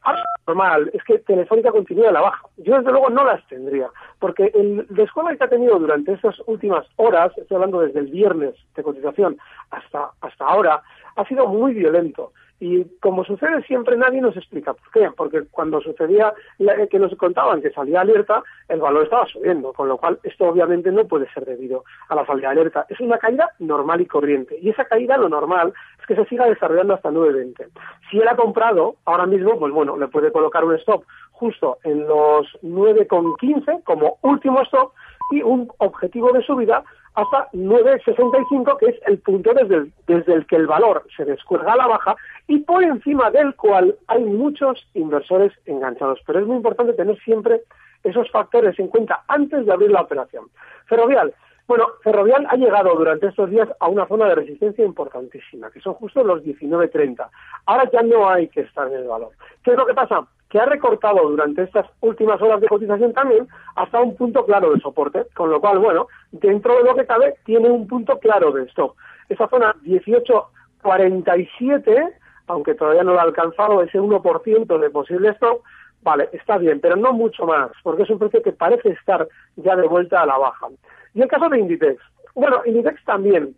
normal 0.47 0.91
es 0.93 1.05
que 1.05 1.19
Telefónica 1.19 1.71
continúe 1.71 2.09
a 2.09 2.13
la 2.13 2.21
baja. 2.21 2.43
Yo, 2.57 2.77
desde 2.77 2.91
luego, 2.91 3.11
no 3.11 3.25
las 3.25 3.47
tendría, 3.49 3.89
porque 4.19 4.51
el 4.55 4.87
descuento 4.91 5.37
que 5.37 5.45
ha 5.45 5.49
tenido 5.49 5.79
durante 5.79 6.13
estas 6.13 6.37
últimas 6.47 6.87
horas, 6.97 7.37
estoy 7.37 7.55
hablando 7.55 7.81
desde 7.81 8.01
el 8.01 8.07
viernes 8.07 8.55
de 8.75 8.83
cotización 8.83 9.39
hasta, 9.71 10.11
hasta 10.21 10.45
ahora, 10.45 10.83
ha 11.17 11.25
sido 11.27 11.47
muy 11.47 11.75
violento. 11.75 12.33
Y 12.61 12.85
como 13.01 13.25
sucede 13.25 13.63
siempre, 13.63 13.97
nadie 13.97 14.21
nos 14.21 14.37
explica 14.37 14.75
por 14.75 14.91
qué. 14.91 15.11
Porque 15.17 15.43
cuando 15.51 15.81
sucedía 15.81 16.33
la- 16.59 16.87
que 16.89 16.99
nos 16.99 17.15
contaban 17.17 17.63
que 17.63 17.71
salía 17.71 18.01
alerta, 18.01 18.43
el 18.69 18.81
valor 18.81 19.05
estaba 19.05 19.27
subiendo. 19.27 19.73
Con 19.73 19.89
lo 19.89 19.97
cual, 19.97 20.19
esto 20.25 20.47
obviamente 20.47 20.91
no 20.91 21.07
puede 21.07 21.31
ser 21.33 21.45
debido 21.45 21.85
a 22.09 22.15
la 22.17 22.27
salida 22.27 22.49
de 22.49 22.61
alerta. 22.61 22.87
Es 22.89 22.99
una 23.01 23.19
caída 23.19 23.51
normal 23.61 24.01
y 24.01 24.07
corriente. 24.07 24.59
Y 24.61 24.71
esa 24.71 24.85
caída, 24.87 25.17
lo 25.17 25.29
normal, 25.29 25.73
es 26.01 26.07
que 26.07 26.17
se 26.17 26.25
siga 26.27 26.47
desarrollando 26.47 26.95
hasta 26.95 27.11
9.20. 27.11 27.69
Si 28.11 28.19
él 28.19 28.27
ha 28.27 28.35
comprado, 28.37 28.97
ahora 29.05 29.27
mismo, 29.27 29.59
pues 29.59 29.73
bueno, 29.73 29.97
le 29.97 30.09
puede 30.09 30.33
colocar 30.33 30.65
un 30.65 30.75
stop 30.77 31.05
justo 31.33 31.79
en 31.85 32.09
los 32.09 32.47
9,15 32.63 33.83
como 33.85 34.19
último 34.23 34.63
stop 34.63 34.93
y 35.31 35.43
un 35.43 35.71
objetivo 35.79 36.33
de 36.33 36.43
subida 36.43 36.83
hasta 37.19 37.51
9,65, 37.51 38.79
que 38.79 38.87
es 38.87 38.97
el 39.07 39.19
punto 39.19 39.53
desde 39.53 40.33
el, 40.33 40.47
que 40.47 40.55
el 40.55 40.69
valor 40.69 41.05
se 41.17 41.25
descuelga 41.25 41.73
a 41.73 41.77
la 41.77 41.89
baja 41.89 42.15
y 42.47 42.59
por 42.61 42.85
encima 42.85 43.29
del 43.33 43.57
cual 43.57 43.97
hay 44.07 44.23
muchos 44.23 44.87
inversores 44.95 45.53
enganchados. 45.67 46.21
Pero 46.25 46.39
es 46.39 46.47
muy 46.47 46.59
importante 46.59 46.93
tener 46.93 47.19
siempre 47.25 47.63
esos 48.05 48.31
factores 48.31 48.79
en 48.79 48.87
cuenta 48.87 49.25
antes 49.27 49.67
de 49.67 49.73
abrir 49.73 49.91
la 49.91 50.03
operación. 50.03 50.45
Ferrovial. 50.87 51.35
Bueno, 51.67 51.89
Ferrovial 52.05 52.47
ha 52.49 52.57
llegado 52.57 52.95
durante 52.95 53.27
estos 53.27 53.51
días 53.51 53.69
a 53.81 53.89
una 53.89 54.07
zona 54.07 54.27
de 54.27 54.37
resistencia 54.37 54.85
importantísima, 54.85 55.73
que 55.73 55.81
son 55.81 55.95
justo 55.95 56.23
los 56.23 56.45
19.30. 56.45 57.29
Ahora 57.67 57.91
ya 57.93 58.03
no 58.03 58.31
hay 58.31 58.47
que 58.47 58.61
estar 58.61 58.87
en 58.87 58.95
el 58.95 59.09
valor. 59.09 59.33
¿Qué 59.65 59.73
es 59.73 59.77
lo 59.77 59.87
que 59.87 59.93
pasa? 59.93 60.25
Que 60.49 60.59
ha 60.59 60.65
recortado 60.65 61.29
durante 61.29 61.63
estas 61.63 61.87
últimas 62.01 62.41
horas 62.41 62.61
de 62.61 62.69
cotización 62.69 63.13
también 63.13 63.47
hasta 63.77 64.01
un 64.01 64.17
punto 64.17 64.47
claro 64.47 64.73
de 64.73 64.81
soporte, 64.81 65.27
con 65.35 65.51
lo 65.51 65.61
cual, 65.61 65.79
bueno, 65.79 66.07
dentro 66.33 66.77
de 66.77 66.85
lo 66.85 66.95
que 66.95 67.07
cabe, 67.07 67.35
tiene 67.45 67.69
un 67.69 67.87
punto 67.87 68.19
claro 68.19 68.51
de 68.53 68.63
stop. 68.65 68.95
Esa 69.29 69.47
zona 69.49 69.75
18.47, 69.85 72.15
aunque 72.47 72.75
todavía 72.75 73.03
no 73.03 73.13
lo 73.13 73.21
ha 73.21 73.25
alcanzado 73.25 73.83
ese 73.83 74.01
1% 74.01 74.79
de 74.79 74.91
posible 74.91 75.29
stop, 75.31 75.61
vale, 76.03 76.29
está 76.33 76.57
bien, 76.57 76.81
pero 76.81 76.97
no 76.97 77.13
mucho 77.13 77.45
más, 77.45 77.71
porque 77.83 78.05
es 78.05 78.11
un 78.11 78.19
precio 78.19 78.43
que 78.43 78.53
parece 78.53 78.91
estar 78.91 79.29
ya 79.57 79.77
de 79.77 79.87
vuelta 79.87 80.23
a 80.23 80.27
la 80.27 80.39
baja. 80.39 80.69
Y 81.15 81.21
el 81.21 81.29
caso 81.29 81.49
de 81.49 81.59
Inditex. 81.59 82.01
Bueno, 82.35 82.63
Inditex 82.65 83.05
también 83.05 83.55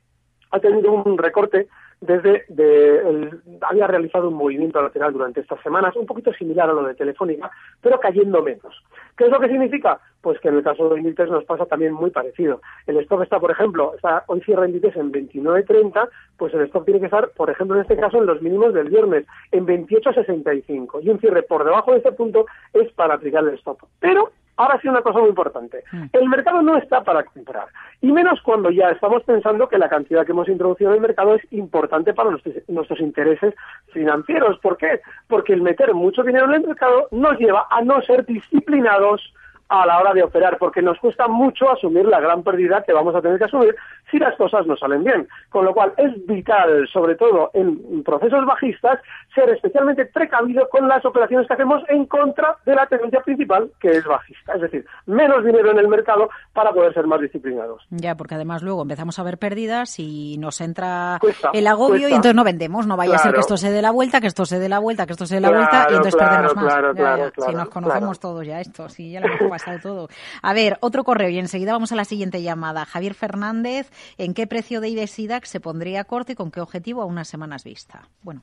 ha 0.51 0.59
tenido 0.59 0.93
un 0.93 1.19
recorte 1.19 1.69
desde 2.01 2.45
de 2.49 2.99
el- 2.99 3.41
había 3.61 3.87
realizado 3.87 4.29
un 4.29 4.35
movimiento 4.35 4.81
lateral 4.81 5.13
durante 5.13 5.41
estas 5.41 5.61
semanas, 5.63 5.95
un 5.97 6.07
poquito 6.07 6.33
similar 6.33 6.69
a 6.71 6.73
lo 6.73 6.85
de 6.85 6.95
Telefónica, 6.95 7.51
pero 7.81 8.01
cayendo 8.01 8.43
menos. 8.43 8.83
¿Qué 9.17 9.25
es 9.25 9.31
lo 9.31 9.39
que 9.39 9.49
significa? 9.49 10.01
Pues 10.23 10.39
que 10.41 10.49
en 10.49 10.57
el 10.57 10.63
caso 10.63 10.89
de 10.89 10.99
Inditex 10.99 11.31
nos 11.31 11.45
pasa 11.45 11.67
también 11.67 11.93
muy 11.93 12.11
parecido. 12.11 12.61
El 12.87 12.97
stop 12.99 13.23
está, 13.23 13.39
por 13.39 13.51
ejemplo, 13.51 13.93
está, 13.95 14.25
hoy 14.29 14.41
cierra 14.41 14.67
Inditex 14.67 14.97
en 14.97 15.13
29.30, 15.13 16.09
pues 16.39 16.55
el 16.55 16.63
stop 16.63 16.85
tiene 16.85 17.01
que 17.01 17.07
estar, 17.07 17.31
por 17.37 17.51
ejemplo, 17.51 17.77
en 17.77 17.83
este 17.83 17.97
caso, 17.97 18.19
en 18.19 18.27
los 18.27 18.41
mínimos 18.41 18.73
del 18.73 18.89
viernes, 18.89 19.27
en 19.53 19.67
28.65. 19.67 21.01
Y 21.03 21.11
un 21.11 21.21
cierre 21.21 21.43
por 21.43 21.65
debajo 21.65 21.93
de 21.93 21.99
este 21.99 22.13
punto 22.13 22.47
es 22.73 22.91
para 22.93 23.15
aplicar 23.15 23.45
el 23.45 23.55
stop. 23.55 23.79
Pero 23.99 24.31
Ahora 24.57 24.79
sí 24.81 24.89
una 24.89 25.03
cosa 25.03 25.21
muy 25.21 25.31
importante. 25.31 25.85
El 26.13 26.29
mercado 26.29 26.61
no 26.63 26.77
está 26.77 27.03
para 27.03 27.25
comprar. 27.25 27.67
Y 28.03 28.13
menos 28.13 28.41
cuando 28.43 28.71
ya 28.71 28.91
estamos 28.91 29.23
pensando 29.25 29.69
que 29.69 29.79
la 29.79 29.89
cantidad 29.89 30.25
que 30.27 30.33
hemos 30.33 30.49
introducido 30.49 30.91
en 30.91 30.97
el 30.97 31.03
mercado 31.03 31.35
es 31.35 31.53
importante 31.53 32.13
para 32.13 32.31
nuestros, 32.31 32.57
nuestros 32.69 33.01
intereses 33.01 33.55
financieros. 33.93 34.59
¿Por 34.59 34.77
qué? 34.77 35.01
Porque 35.29 35.55
el 35.55 35.63
meter 35.63 35.95
mucho 35.95 36.23
dinero 36.23 36.47
en 36.47 36.55
el 36.55 36.67
mercado 36.67 37.09
nos 37.11 37.39
lleva 37.39 37.67
a 37.71 37.83
no 37.83 38.03
ser 38.03 38.27
disciplinados 38.27 39.33
a 39.71 39.87
la 39.87 40.01
hora 40.01 40.13
de 40.13 40.25
operar, 40.25 40.59
porque 40.59 40.83
nos 40.83 40.99
cuesta 40.99 41.29
mucho 41.29 41.71
asumir 41.71 42.05
la 42.05 42.19
gran 42.19 42.43
pérdida 42.43 42.83
que 42.83 42.93
vamos 42.93 43.15
a 43.15 43.23
tener 43.23 43.39
que 43.39 43.45
asumir 43.45 43.77
si 44.11 44.19
las 44.19 44.37
cosas 44.37 44.67
no 44.67 44.77
salen 44.77 45.05
bien. 45.05 45.29
Con 45.49 45.65
lo 45.65 45.73
cual 45.75 45.93
es 45.97 46.27
vital, 46.27 46.89
sobre 46.93 47.15
todo 47.17 47.51
en 47.55 48.03
procesos 48.05 48.45
bajistas, 48.47 48.99
ser 49.35 49.51
especialmente 49.51 50.07
precavido 50.07 50.69
con 50.69 50.89
las 50.89 51.05
operaciones 51.05 51.47
que 51.47 51.55
hacemos 51.55 51.83
en 51.89 52.07
contra 52.07 52.57
de 52.65 52.75
la 52.75 52.87
tendencia 52.87 53.21
principal, 53.23 53.71
que 53.81 53.91
es 53.91 54.05
bajista. 54.05 54.55
Es 54.55 54.61
decir, 54.63 54.85
menos 55.07 55.45
dinero 55.45 55.71
en 55.71 55.79
el 55.79 55.89
mercado 55.89 56.29
para 56.53 56.73
poder 56.73 56.93
ser 56.95 57.07
más 57.07 57.21
disciplinados. 57.21 57.83
Ya, 57.91 58.15
porque 58.17 58.35
además 58.35 58.63
luego 58.63 58.83
empezamos 58.83 59.19
a 59.19 59.23
ver 59.23 59.39
pérdidas 59.39 59.99
y 59.99 60.37
nos 60.39 60.61
entra 60.61 61.19
Cuesta, 61.21 61.51
el 61.53 61.67
agobio 61.67 61.93
cuesta. 62.01 62.09
y 62.11 62.13
entonces 62.15 62.35
no 62.35 62.45
vendemos. 62.45 62.87
No 62.87 62.97
vaya 62.97 63.15
a 63.17 63.19
ser 63.19 63.33
que 63.35 63.41
esto 63.41 63.57
se 63.57 63.71
dé 63.71 63.83
la 63.83 63.91
vuelta, 63.91 64.21
que 64.21 64.27
esto 64.29 64.45
se 64.47 64.59
dé 64.59 64.69
la 64.69 64.79
vuelta, 64.79 65.07
que 65.07 65.13
esto 65.13 65.27
se 65.27 65.37
dé 65.37 65.41
la 65.41 65.49
Claro, 65.49 65.61
vuelta 65.65 65.87
y 65.91 65.95
entonces 65.97 66.15
claro, 66.17 66.31
perdemos 66.31 66.55
más. 66.57 66.65
claro, 66.65 66.89
Ya, 66.89 66.95
claro, 67.03 67.33
ya. 67.37 67.47
si 67.47 67.55
nos 67.55 67.69
conocemos 67.69 68.21
todos 68.21 68.47
ya 68.47 68.61
esto, 68.61 68.89
sí, 68.89 69.11
ya 69.13 69.21
lo 69.21 69.27
hemos 69.27 69.51
pasado 69.51 69.79
todo. 69.83 70.09
A 70.43 70.53
ver, 70.55 70.77
otro 70.81 71.05
correo 71.05 71.29
y 71.29 71.39
enseguida 71.39 71.73
vamos 71.73 71.93
a 71.93 71.97
la 71.97 72.05
siguiente 72.05 72.43
llamada. 72.43 72.85
Javier 72.85 73.15
Fernández, 73.15 73.91
¿en 74.19 74.35
qué 74.35 74.47
precio 74.47 74.81
de 74.81 74.89
IBEX 74.89 75.19
y 75.19 75.27
DAX 75.27 75.49
se 75.49 75.61
pondría 75.61 76.05
corte 76.05 76.33
y 76.33 76.37
con 76.37 76.51
qué 76.51 76.61
objetivo 76.61 77.03
a 77.03 77.07
unas 77.07 77.29
semanas 77.29 77.65
vista? 77.65 78.03
Bueno, 78.23 78.43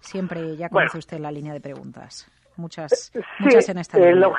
siempre 0.00 0.56
ya 0.56 0.68
conoce 0.68 0.88
Bueno. 0.92 0.98
usted 0.98 1.18
la 1.18 1.32
línea 1.32 1.52
de 1.52 1.60
preguntas. 1.60 2.30
Muchas, 2.56 3.10
Sí, 3.12 3.20
muchas 3.40 3.68
en 3.68 3.78
esta 3.78 3.98
el, 3.98 4.14
línea. 4.20 4.30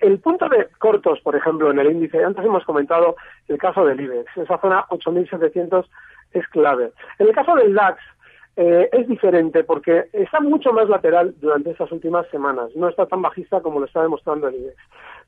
el 0.00 0.18
punto 0.20 0.48
de 0.48 0.68
cortos, 0.78 1.20
por 1.22 1.34
ejemplo, 1.36 1.70
en 1.70 1.78
el 1.78 1.90
índice, 1.90 2.22
antes 2.22 2.44
hemos 2.44 2.64
comentado 2.64 3.16
el 3.48 3.56
caso 3.58 3.84
del 3.84 4.00
IBEX, 4.00 4.36
esa 4.36 4.58
zona 4.58 4.84
8.700 4.88 5.86
es 6.32 6.46
clave. 6.48 6.92
En 7.18 7.28
el 7.28 7.34
caso 7.34 7.54
del 7.54 7.72
DAX 7.74 7.98
eh, 8.56 8.88
es 8.92 9.08
diferente 9.08 9.64
porque 9.64 10.04
está 10.12 10.40
mucho 10.40 10.72
más 10.72 10.88
lateral 10.88 11.34
durante 11.40 11.70
estas 11.70 11.90
últimas 11.92 12.28
semanas, 12.30 12.70
no 12.76 12.88
está 12.88 13.06
tan 13.06 13.22
bajista 13.22 13.60
como 13.60 13.80
lo 13.80 13.86
está 13.86 14.02
demostrando 14.02 14.48
el 14.48 14.56
IBEX. 14.56 14.76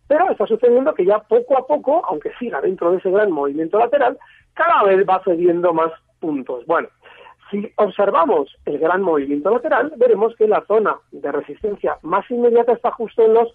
Pero 0.08 0.30
está 0.30 0.46
sucediendo 0.46 0.94
que 0.94 1.04
ya 1.04 1.18
poco 1.20 1.58
a 1.58 1.66
poco, 1.66 2.04
aunque 2.08 2.32
siga 2.38 2.60
dentro 2.60 2.92
de 2.92 2.98
ese 2.98 3.10
gran 3.10 3.30
movimiento 3.30 3.78
lateral, 3.78 4.18
cada 4.54 4.84
vez 4.84 5.04
va 5.08 5.22
cediendo 5.25 5.72
más 5.72 5.92
puntos. 6.20 6.64
Bueno, 6.66 6.88
si 7.50 7.72
observamos 7.76 8.56
el 8.64 8.78
gran 8.78 9.02
movimiento 9.02 9.50
lateral, 9.50 9.92
veremos 9.96 10.34
que 10.36 10.48
la 10.48 10.64
zona 10.66 10.96
de 11.12 11.32
resistencia 11.32 11.98
más 12.02 12.30
inmediata 12.30 12.72
está 12.72 12.90
justo 12.92 13.22
en 13.22 13.34
los 13.34 13.52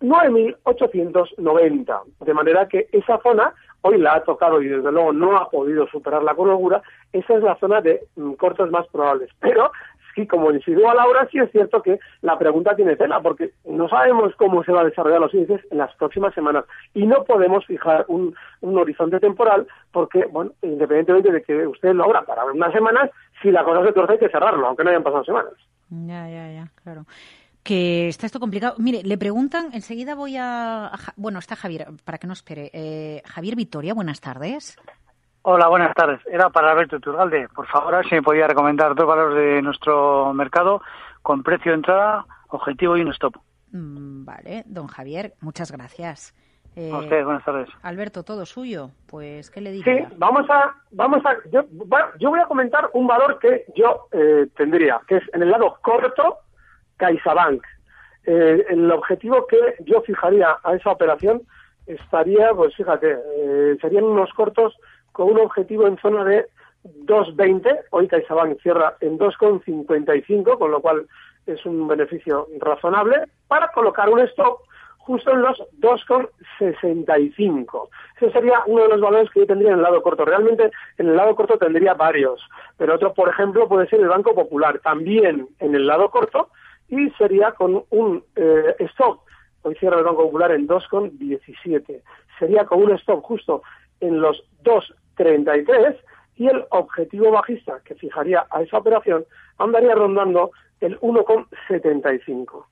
9.890. 0.00 2.02
De 2.20 2.34
manera 2.34 2.68
que 2.68 2.88
esa 2.92 3.18
zona 3.22 3.54
hoy 3.82 3.98
la 3.98 4.14
ha 4.14 4.24
tocado 4.24 4.62
y 4.62 4.68
desde 4.68 4.92
luego 4.92 5.12
no 5.12 5.36
ha 5.36 5.50
podido 5.50 5.88
superarla 5.88 6.34
con 6.34 6.48
holgura. 6.50 6.82
Esa 7.12 7.34
es 7.34 7.42
la 7.42 7.56
zona 7.56 7.80
de 7.80 8.04
mm, 8.16 8.34
cortos 8.34 8.70
más 8.70 8.86
probables. 8.88 9.30
Pero 9.40 9.72
sí, 10.18 10.26
como 10.26 10.50
insinuó 10.50 10.92
Laura, 10.94 11.28
sí 11.30 11.38
es 11.38 11.50
cierto 11.52 11.80
que 11.82 12.00
la 12.22 12.38
pregunta 12.38 12.74
tiene 12.74 12.96
tela, 12.96 13.20
porque 13.20 13.52
no 13.64 13.88
sabemos 13.88 14.34
cómo 14.36 14.64
se 14.64 14.72
va 14.72 14.80
a 14.80 14.84
desarrollar 14.84 15.20
los 15.20 15.32
índices 15.32 15.64
en 15.70 15.78
las 15.78 15.94
próximas 15.94 16.34
semanas 16.34 16.64
y 16.94 17.06
no 17.06 17.24
podemos 17.24 17.64
fijar 17.66 18.04
un, 18.08 18.34
un 18.60 18.78
horizonte 18.78 19.20
temporal 19.20 19.66
porque, 19.92 20.24
bueno, 20.26 20.52
independientemente 20.62 21.32
de 21.32 21.42
que 21.42 21.66
usted 21.66 21.94
lo 21.94 22.04
abra 22.04 22.22
para 22.22 22.44
unas 22.46 22.72
semanas, 22.72 23.10
si 23.42 23.50
la 23.50 23.64
cosa 23.64 23.84
se 23.84 23.92
torce 23.92 24.14
hay 24.14 24.18
que 24.18 24.28
cerrarlo, 24.28 24.66
aunque 24.66 24.82
no 24.82 24.90
hayan 24.90 25.04
pasado 25.04 25.24
semanas. 25.24 25.52
Ya, 25.90 26.28
ya, 26.28 26.52
ya, 26.52 26.68
claro. 26.82 27.06
Que 27.62 28.08
está 28.08 28.26
esto 28.26 28.40
complicado. 28.40 28.74
Mire, 28.78 29.02
le 29.02 29.18
preguntan, 29.18 29.70
enseguida 29.72 30.14
voy 30.14 30.36
a... 30.36 30.86
a 30.86 30.98
bueno, 31.16 31.38
está 31.38 31.54
Javier, 31.54 31.88
para 32.04 32.18
que 32.18 32.26
no 32.26 32.32
espere. 32.32 32.70
Eh, 32.72 33.22
Javier 33.26 33.56
Vitoria, 33.56 33.94
buenas 33.94 34.20
tardes. 34.20 34.78
Hola, 35.42 35.68
buenas 35.68 35.94
tardes. 35.94 36.20
Era 36.26 36.50
para 36.50 36.72
Alberto 36.72 37.00
Turgalde. 37.00 37.48
Por 37.54 37.66
favor, 37.66 37.94
a 37.94 37.98
ver 37.98 38.08
si 38.08 38.14
me 38.16 38.22
podía 38.22 38.46
recomendar 38.46 38.94
dos 38.94 39.06
valores 39.06 39.36
de 39.36 39.62
nuestro 39.62 40.32
mercado 40.34 40.82
con 41.22 41.42
precio 41.42 41.72
de 41.72 41.76
entrada, 41.76 42.26
objetivo 42.48 42.96
y 42.96 43.02
un 43.02 43.12
stop. 43.12 43.36
Mm, 43.72 44.24
vale, 44.24 44.62
don 44.66 44.86
Javier, 44.88 45.34
muchas 45.40 45.70
gracias. 45.72 46.34
Eh, 46.76 46.92
A 46.92 47.24
buenas 47.24 47.44
tardes. 47.44 47.68
Alberto, 47.82 48.22
todo 48.24 48.46
suyo. 48.46 48.90
Pues, 49.06 49.50
¿qué 49.50 49.60
le 49.60 49.72
Sí, 49.72 49.82
diría? 49.82 50.10
vamos 50.16 50.48
a, 50.50 50.74
vamos 50.92 51.24
a, 51.24 51.36
yo, 51.50 51.64
bueno, 51.70 52.06
yo 52.20 52.30
voy 52.30 52.40
a 52.40 52.46
comentar 52.46 52.90
un 52.92 53.06
valor 53.06 53.38
que 53.38 53.64
yo 53.74 54.06
eh, 54.12 54.46
tendría, 54.56 55.00
que 55.08 55.16
es 55.16 55.22
en 55.32 55.42
el 55.42 55.50
lado 55.50 55.78
corto, 55.82 56.38
CaixaBank. 56.98 57.62
Eh, 58.24 58.66
el 58.68 58.90
objetivo 58.92 59.46
que 59.46 59.56
yo 59.84 60.02
fijaría 60.02 60.56
a 60.62 60.74
esa 60.74 60.90
operación 60.90 61.42
estaría, 61.86 62.52
pues 62.54 62.76
fíjate, 62.76 63.16
eh, 63.36 63.76
serían 63.80 64.04
unos 64.04 64.32
cortos 64.34 64.76
con 65.12 65.30
un 65.30 65.40
objetivo 65.40 65.86
en 65.86 65.98
zona 65.98 66.24
de 66.24 66.46
2.20. 66.84 67.80
Hoy 67.90 68.08
CaixaBank 68.08 68.60
cierra 68.60 68.96
en 69.00 69.18
2.55, 69.18 70.58
con 70.58 70.70
lo 70.70 70.80
cual 70.80 71.06
es 71.46 71.66
un 71.66 71.88
beneficio 71.88 72.46
razonable 72.58 73.24
para 73.46 73.70
colocar 73.72 74.10
un 74.10 74.20
stop 74.20 74.60
justo 74.98 75.32
en 75.32 75.40
los 75.40 75.58
2,65. 75.80 77.88
Ese 78.16 78.30
sería 78.30 78.62
uno 78.66 78.82
de 78.82 78.90
los 78.90 79.00
valores 79.00 79.30
que 79.30 79.40
yo 79.40 79.46
tendría 79.46 79.70
en 79.70 79.76
el 79.76 79.82
lado 79.82 80.02
corto. 80.02 80.26
Realmente 80.26 80.70
en 80.98 81.08
el 81.08 81.16
lado 81.16 81.34
corto 81.34 81.56
tendría 81.56 81.94
varios, 81.94 82.46
pero 82.76 82.94
otro, 82.94 83.14
por 83.14 83.30
ejemplo, 83.30 83.66
puede 83.68 83.88
ser 83.88 84.00
el 84.00 84.08
Banco 84.08 84.34
Popular, 84.34 84.80
también 84.80 85.48
en 85.60 85.74
el 85.74 85.86
lado 85.86 86.10
corto, 86.10 86.50
y 86.88 87.08
sería 87.12 87.52
con 87.52 87.84
un 87.88 88.22
eh, 88.36 88.76
stop, 88.80 89.20
hoy 89.62 89.74
cierra 89.76 89.96
el 89.98 90.04
Banco 90.04 90.24
Popular 90.24 90.52
en 90.52 90.68
2,17. 90.68 92.02
Sería 92.38 92.66
con 92.66 92.82
un 92.82 92.90
stop 92.92 93.22
justo 93.22 93.62
en 94.00 94.20
los 94.20 94.42
2,33 94.64 95.96
y 96.36 96.46
el 96.46 96.64
objetivo 96.70 97.30
bajista 97.30 97.80
que 97.84 97.94
fijaría 97.94 98.46
a 98.50 98.62
esa 98.62 98.78
operación 98.78 99.24
andaría 99.58 99.94
rondando 99.94 100.52
el 100.80 100.98
1,75. 101.00 102.64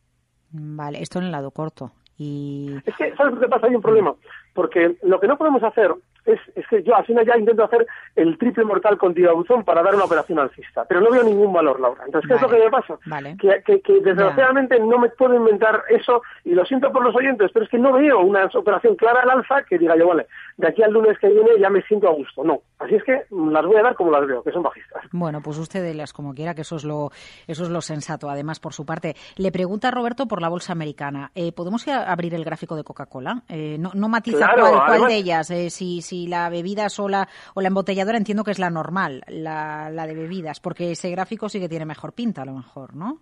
Vale, 0.50 1.02
esto 1.02 1.18
en 1.18 1.26
el 1.26 1.32
lado 1.32 1.50
corto. 1.50 1.90
Y... 2.16 2.76
Es 2.86 2.96
que, 2.96 3.14
¿sabes 3.16 3.38
qué 3.40 3.48
pasa? 3.48 3.66
Hay 3.66 3.74
un 3.74 3.82
problema. 3.82 4.14
Porque 4.54 4.96
lo 5.02 5.20
que 5.20 5.26
no 5.26 5.36
podemos 5.36 5.62
hacer 5.62 5.92
es, 6.26 6.40
es 6.54 6.66
que 6.68 6.82
yo 6.82 6.94
al 6.94 7.04
final 7.04 7.26
ya 7.26 7.38
intento 7.38 7.64
hacer 7.64 7.86
el 8.14 8.36
triple 8.38 8.64
mortal 8.64 8.98
con 8.98 9.14
tirabuzón 9.14 9.64
para 9.64 9.82
dar 9.82 9.94
una 9.94 10.04
operación 10.04 10.38
alcista, 10.38 10.84
pero 10.84 11.00
no 11.00 11.10
veo 11.10 11.22
ningún 11.22 11.52
valor, 11.52 11.80
Laura. 11.80 12.02
Entonces, 12.06 12.28
¿qué 12.28 12.36
es 12.36 12.42
lo 12.42 12.48
que 12.48 12.58
me 12.58 12.70
pasa? 12.70 12.98
Que, 13.40 13.62
que, 13.64 13.80
que, 13.80 14.00
desgraciadamente 14.00 14.78
no 14.80 14.98
me 14.98 15.08
puedo 15.10 15.34
inventar 15.34 15.82
eso, 15.88 16.22
y 16.44 16.54
lo 16.54 16.64
siento 16.64 16.92
por 16.92 17.04
los 17.04 17.14
oyentes, 17.14 17.50
pero 17.52 17.64
es 17.64 17.70
que 17.70 17.78
no 17.78 17.92
veo 17.92 18.20
una 18.20 18.46
operación 18.54 18.96
clara 18.96 19.22
al 19.22 19.30
alza 19.30 19.62
que 19.62 19.78
diga 19.78 19.96
yo, 19.96 20.08
vale, 20.08 20.26
de 20.56 20.68
aquí 20.68 20.82
al 20.82 20.92
lunes 20.92 21.18
que 21.18 21.28
viene 21.28 21.50
ya 21.58 21.70
me 21.70 21.82
siento 21.82 22.08
a 22.08 22.12
gusto. 22.12 22.44
No. 22.44 22.60
Así 22.78 22.94
es 22.94 23.04
que 23.04 23.22
las 23.30 23.64
voy 23.64 23.76
a 23.76 23.82
dar 23.82 23.94
como 23.94 24.10
las 24.10 24.26
veo, 24.26 24.42
que 24.42 24.52
son 24.52 24.62
bajistas. 24.62 25.02
Bueno, 25.12 25.40
pues 25.42 25.58
usted 25.58 25.94
las 25.94 26.12
como 26.12 26.34
quiera, 26.34 26.54
que 26.54 26.62
eso 26.62 26.76
es 26.76 26.84
lo, 26.84 27.10
eso 27.46 27.64
es 27.64 27.70
lo 27.70 27.80
sensato. 27.80 28.28
Además, 28.28 28.60
por 28.60 28.72
su 28.72 28.84
parte, 28.84 29.14
le 29.36 29.52
pregunta 29.52 29.90
Roberto 29.90 30.26
por 30.26 30.42
la 30.42 30.48
bolsa 30.48 30.72
americana. 30.72 31.30
Eh, 31.34 31.52
¿Podemos 31.52 31.86
abrir 31.88 32.34
el 32.34 32.44
gráfico 32.44 32.76
de 32.76 32.84
Coca-Cola? 32.84 33.42
Eh, 33.48 33.76
no, 33.78 33.92
no 33.94 34.08
matiza 34.08 34.48
cuál, 34.54 35.06
de 35.06 35.16
ellas, 35.16 35.50
eh, 35.50 35.70
si, 35.70 36.02
si 36.02 36.15
la 36.26 36.48
bebida 36.48 36.88
sola 36.88 37.28
o 37.54 37.60
la 37.60 37.68
embotelladora, 37.68 38.16
entiendo 38.16 38.44
que 38.44 38.52
es 38.52 38.58
la 38.58 38.70
normal, 38.70 39.22
la, 39.28 39.90
la 39.90 40.06
de 40.06 40.14
bebidas, 40.14 40.60
porque 40.60 40.92
ese 40.92 41.10
gráfico 41.10 41.48
sí 41.48 41.60
que 41.60 41.68
tiene 41.68 41.84
mejor 41.84 42.12
pinta, 42.12 42.42
a 42.42 42.46
lo 42.46 42.54
mejor, 42.54 42.96
¿no? 42.96 43.18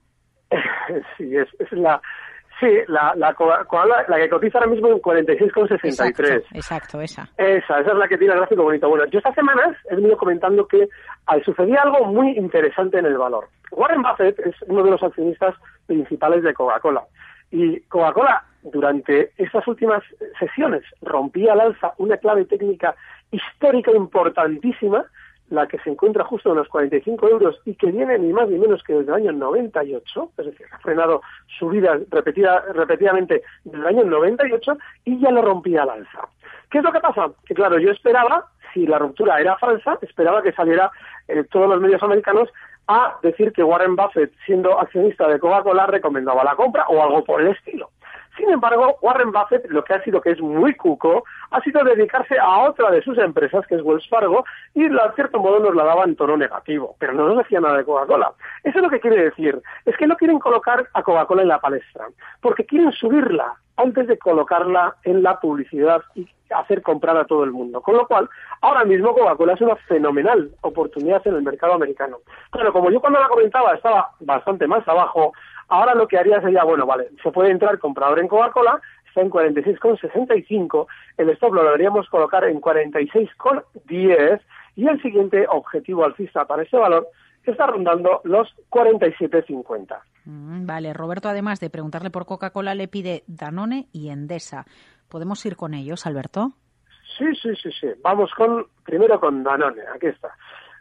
sí, 1.19 1.37
es, 1.37 1.49
es 1.59 1.73
la 1.73 2.01
Sí, 2.61 2.69
la, 2.87 3.13
la, 3.17 3.35
la 4.09 4.17
que 4.17 4.29
cotiza 4.29 4.59
ahora 4.59 4.71
mismo 4.71 4.89
en 4.89 5.03
46,63. 5.03 5.85
Exacto, 5.85 6.33
exacto, 6.55 7.01
esa. 7.01 7.29
Esa, 7.37 7.81
esa 7.81 7.91
es 7.93 7.99
la 7.99 8.07
que 8.07 8.17
tiene 8.17 8.35
el 8.35 8.41
gráfico 8.41 8.63
bonito. 8.63 8.89
Bueno, 8.89 9.07
yo 9.07 9.19
estas 9.19 9.35
semanas 9.35 9.77
he 9.91 9.97
venido 9.97 10.17
comentando 10.17 10.67
que 10.67 10.89
sucedía 11.45 11.83
algo 11.83 12.07
muy 12.07 12.37
interesante 12.39 12.99
en 12.99 13.07
el 13.07 13.19
valor. 13.19 13.49
Warren 13.73 14.03
Buffett 14.03 14.39
es 14.39 14.55
uno 14.69 14.85
de 14.85 14.91
los 14.93 15.03
accionistas 15.03 15.55
principales 15.87 16.45
de 16.45 16.55
Coca-Cola. 16.55 17.03
Y 17.51 17.81
Coca-Cola, 17.83 18.45
durante 18.64 19.30
estas 19.37 19.66
últimas 19.68 20.02
sesiones, 20.38 20.83
rompía 21.02 21.52
al 21.52 21.61
alza 21.61 21.94
una 21.99 22.16
clave 22.16 22.44
técnica 22.47 22.97
histórica 23.30 23.92
importantísima 23.92 25.04
la 25.50 25.66
que 25.66 25.78
se 25.78 25.90
encuentra 25.90 26.25
justo 26.25 26.50
en 26.50 26.56
los 26.56 26.68
45 26.68 27.28
euros 27.28 27.61
y 27.64 27.75
que 27.75 27.90
viene 27.90 28.18
ni 28.18 28.33
más 28.33 28.49
ni 28.49 28.59
menos 28.59 28.83
que 28.83 28.94
desde 28.94 29.11
el 29.11 29.14
año 29.14 29.33
98, 29.33 30.30
es 30.38 30.47
decir, 30.47 30.66
ha 30.73 30.78
frenado 30.78 31.21
subidas 31.59 32.00
repetida, 32.11 32.64
repetidamente 32.73 33.42
desde 33.64 33.78
el 33.78 33.87
año 33.87 34.04
98 34.04 34.78
y 35.04 35.21
ya 35.21 35.30
lo 35.30 35.42
rompía 35.42 35.83
al 35.83 35.90
alza. 35.90 36.28
¿Qué 36.71 36.78
es 36.78 36.85
lo 36.85 36.92
que 36.92 37.00
pasa? 37.00 37.30
Que 37.47 37.54
claro, 37.54 37.78
yo 37.78 37.90
esperaba, 37.90 38.47
si 38.73 38.87
la 38.87 38.99
ruptura 38.99 39.38
era 39.38 39.56
falsa, 39.59 39.99
esperaba 40.00 40.42
que 40.42 40.52
saliera 40.52 40.90
eh, 41.28 41.44
todos 41.44 41.68
los 41.68 41.80
medios 41.80 42.02
americanos 42.02 42.49
a 42.87 43.16
decir 43.23 43.52
que 43.52 43.62
Warren 43.62 43.97
Buffett, 43.97 44.33
siendo 44.44 44.78
accionista 44.78 45.28
de 45.28 45.38
Coca-Cola, 45.38 45.87
recomendaba 45.87 46.44
la 46.44 46.56
compra 46.56 46.87
o 46.88 47.02
algo 47.02 47.25
por 47.25 47.40
el 47.40 47.49
estilo. 47.49 47.90
Sin 48.37 48.50
embargo, 48.50 48.99
Warren 49.00 49.33
Buffett 49.33 49.67
lo 49.71 49.85
que 49.85 49.95
ha 49.95 50.03
sido 50.03 50.21
que 50.21 50.31
es 50.31 50.41
muy 50.41 50.75
cuco, 50.75 51.25
ha 51.50 51.61
sido 51.61 51.85
dedicarse 51.85 52.38
a 52.38 52.69
otra 52.69 52.91
de 52.91 53.03
sus 53.03 53.17
empresas, 53.19 53.67
que 53.67 53.76
es 53.76 53.83
Wells 53.83 54.09
Fargo, 54.09 54.45
y 54.75 54.87
a 54.87 55.12
cierto 55.14 55.38
modo 55.38 55.61
nos 55.61 55.75
la 55.75 55.85
daba 55.85 56.05
en 56.05 56.17
tono 56.17 56.37
negativo, 56.37 56.97
pero 56.99 57.12
no 57.12 57.29
nos 57.29 57.38
decía 57.38 57.61
nada 57.61 57.79
de 57.79 57.85
Coca-Cola. 57.85 58.33
Eso 58.64 58.79
es 58.79 58.83
lo 58.83 58.91
que 58.91 59.00
quiere 59.00 59.23
decir, 59.25 59.61
es 59.85 59.97
que 59.97 60.07
no 60.07 60.17
quieren 60.17 60.38
colocar 60.38 60.88
a 60.93 61.03
Coca-Cola 61.03 61.43
en 61.43 61.49
la 61.49 61.61
palestra, 61.61 62.07
porque 62.41 62.67
quieren 62.67 62.93
subirla 62.93 63.55
antes 63.76 64.07
de 64.07 64.19
colocarla 64.19 64.97
en 65.05 65.23
la 65.23 65.38
publicidad 65.41 66.03
y 66.14 66.29
hacer 66.50 66.83
comprar 66.83 67.17
a 67.17 67.25
todo 67.25 67.45
el 67.45 67.50
mundo. 67.50 67.81
Con 67.81 67.97
lo 67.97 68.07
cual, 68.07 68.29
ahora 68.61 68.85
mismo 68.85 69.14
Coca-Cola 69.14 69.55
es 69.55 69.61
una 69.61 69.76
fenomenal 69.76 70.50
oportunidad 70.61 71.26
en 71.26 71.35
el 71.35 71.43
mercado 71.43 71.75
americano. 71.75 72.19
Claro, 72.50 72.73
como 72.73 72.91
yo 72.91 73.00
cuando 73.00 73.21
la 73.21 73.29
comentaba 73.29 73.75
estaba 73.75 74.11
bastante 74.21 74.67
más 74.67 74.87
abajo, 74.87 75.33
Ahora 75.68 75.94
lo 75.94 76.06
que 76.09 76.18
haría 76.18 76.40
sería, 76.40 76.64
bueno, 76.64 76.87
vale, 76.87 77.09
se 77.23 77.30
puede 77.30 77.50
entrar 77.50 77.78
comprador 77.78 78.21
en 78.21 78.28
Coca-Cola, 78.28 78.80
está 79.06 79.21
en 79.21 79.30
46,65, 79.30 80.87
el 81.18 81.31
stop 81.31 81.55
lo 81.55 81.64
deberíamos 81.64 82.09
colocar 82.09 82.44
en 82.44 82.61
46,10 82.61 84.40
y 84.77 84.88
el 84.88 85.03
siguiente 85.03 85.46
objetivo 85.48 86.05
alcista 86.05 86.44
para 86.46 86.62
ese 86.62 86.77
valor 86.77 87.09
está 87.44 87.66
rondando 87.66 88.20
los 88.24 88.48
47,50. 88.70 89.98
Mm, 90.24 90.66
vale, 90.66 90.92
Roberto, 90.92 91.29
además 91.29 91.61
de 91.61 91.70
preguntarle 91.70 92.11
por 92.11 92.27
Coca-Cola, 92.27 92.74
le 92.74 92.88
pide 92.88 93.22
Danone 93.27 93.87
y 93.92 94.09
Endesa. 94.09 94.64
¿Podemos 95.09 95.44
ir 95.46 95.57
con 95.57 95.74
ellos, 95.74 96.07
Alberto? 96.07 96.53
Sí, 97.18 97.27
sí, 97.40 97.55
sí, 97.62 97.70
sí. 97.81 97.88
Vamos 98.03 98.33
con 98.37 98.66
primero 98.85 99.20
con 99.20 99.44
Danone, 99.44 99.83
aquí 99.94 100.07
está. 100.07 100.31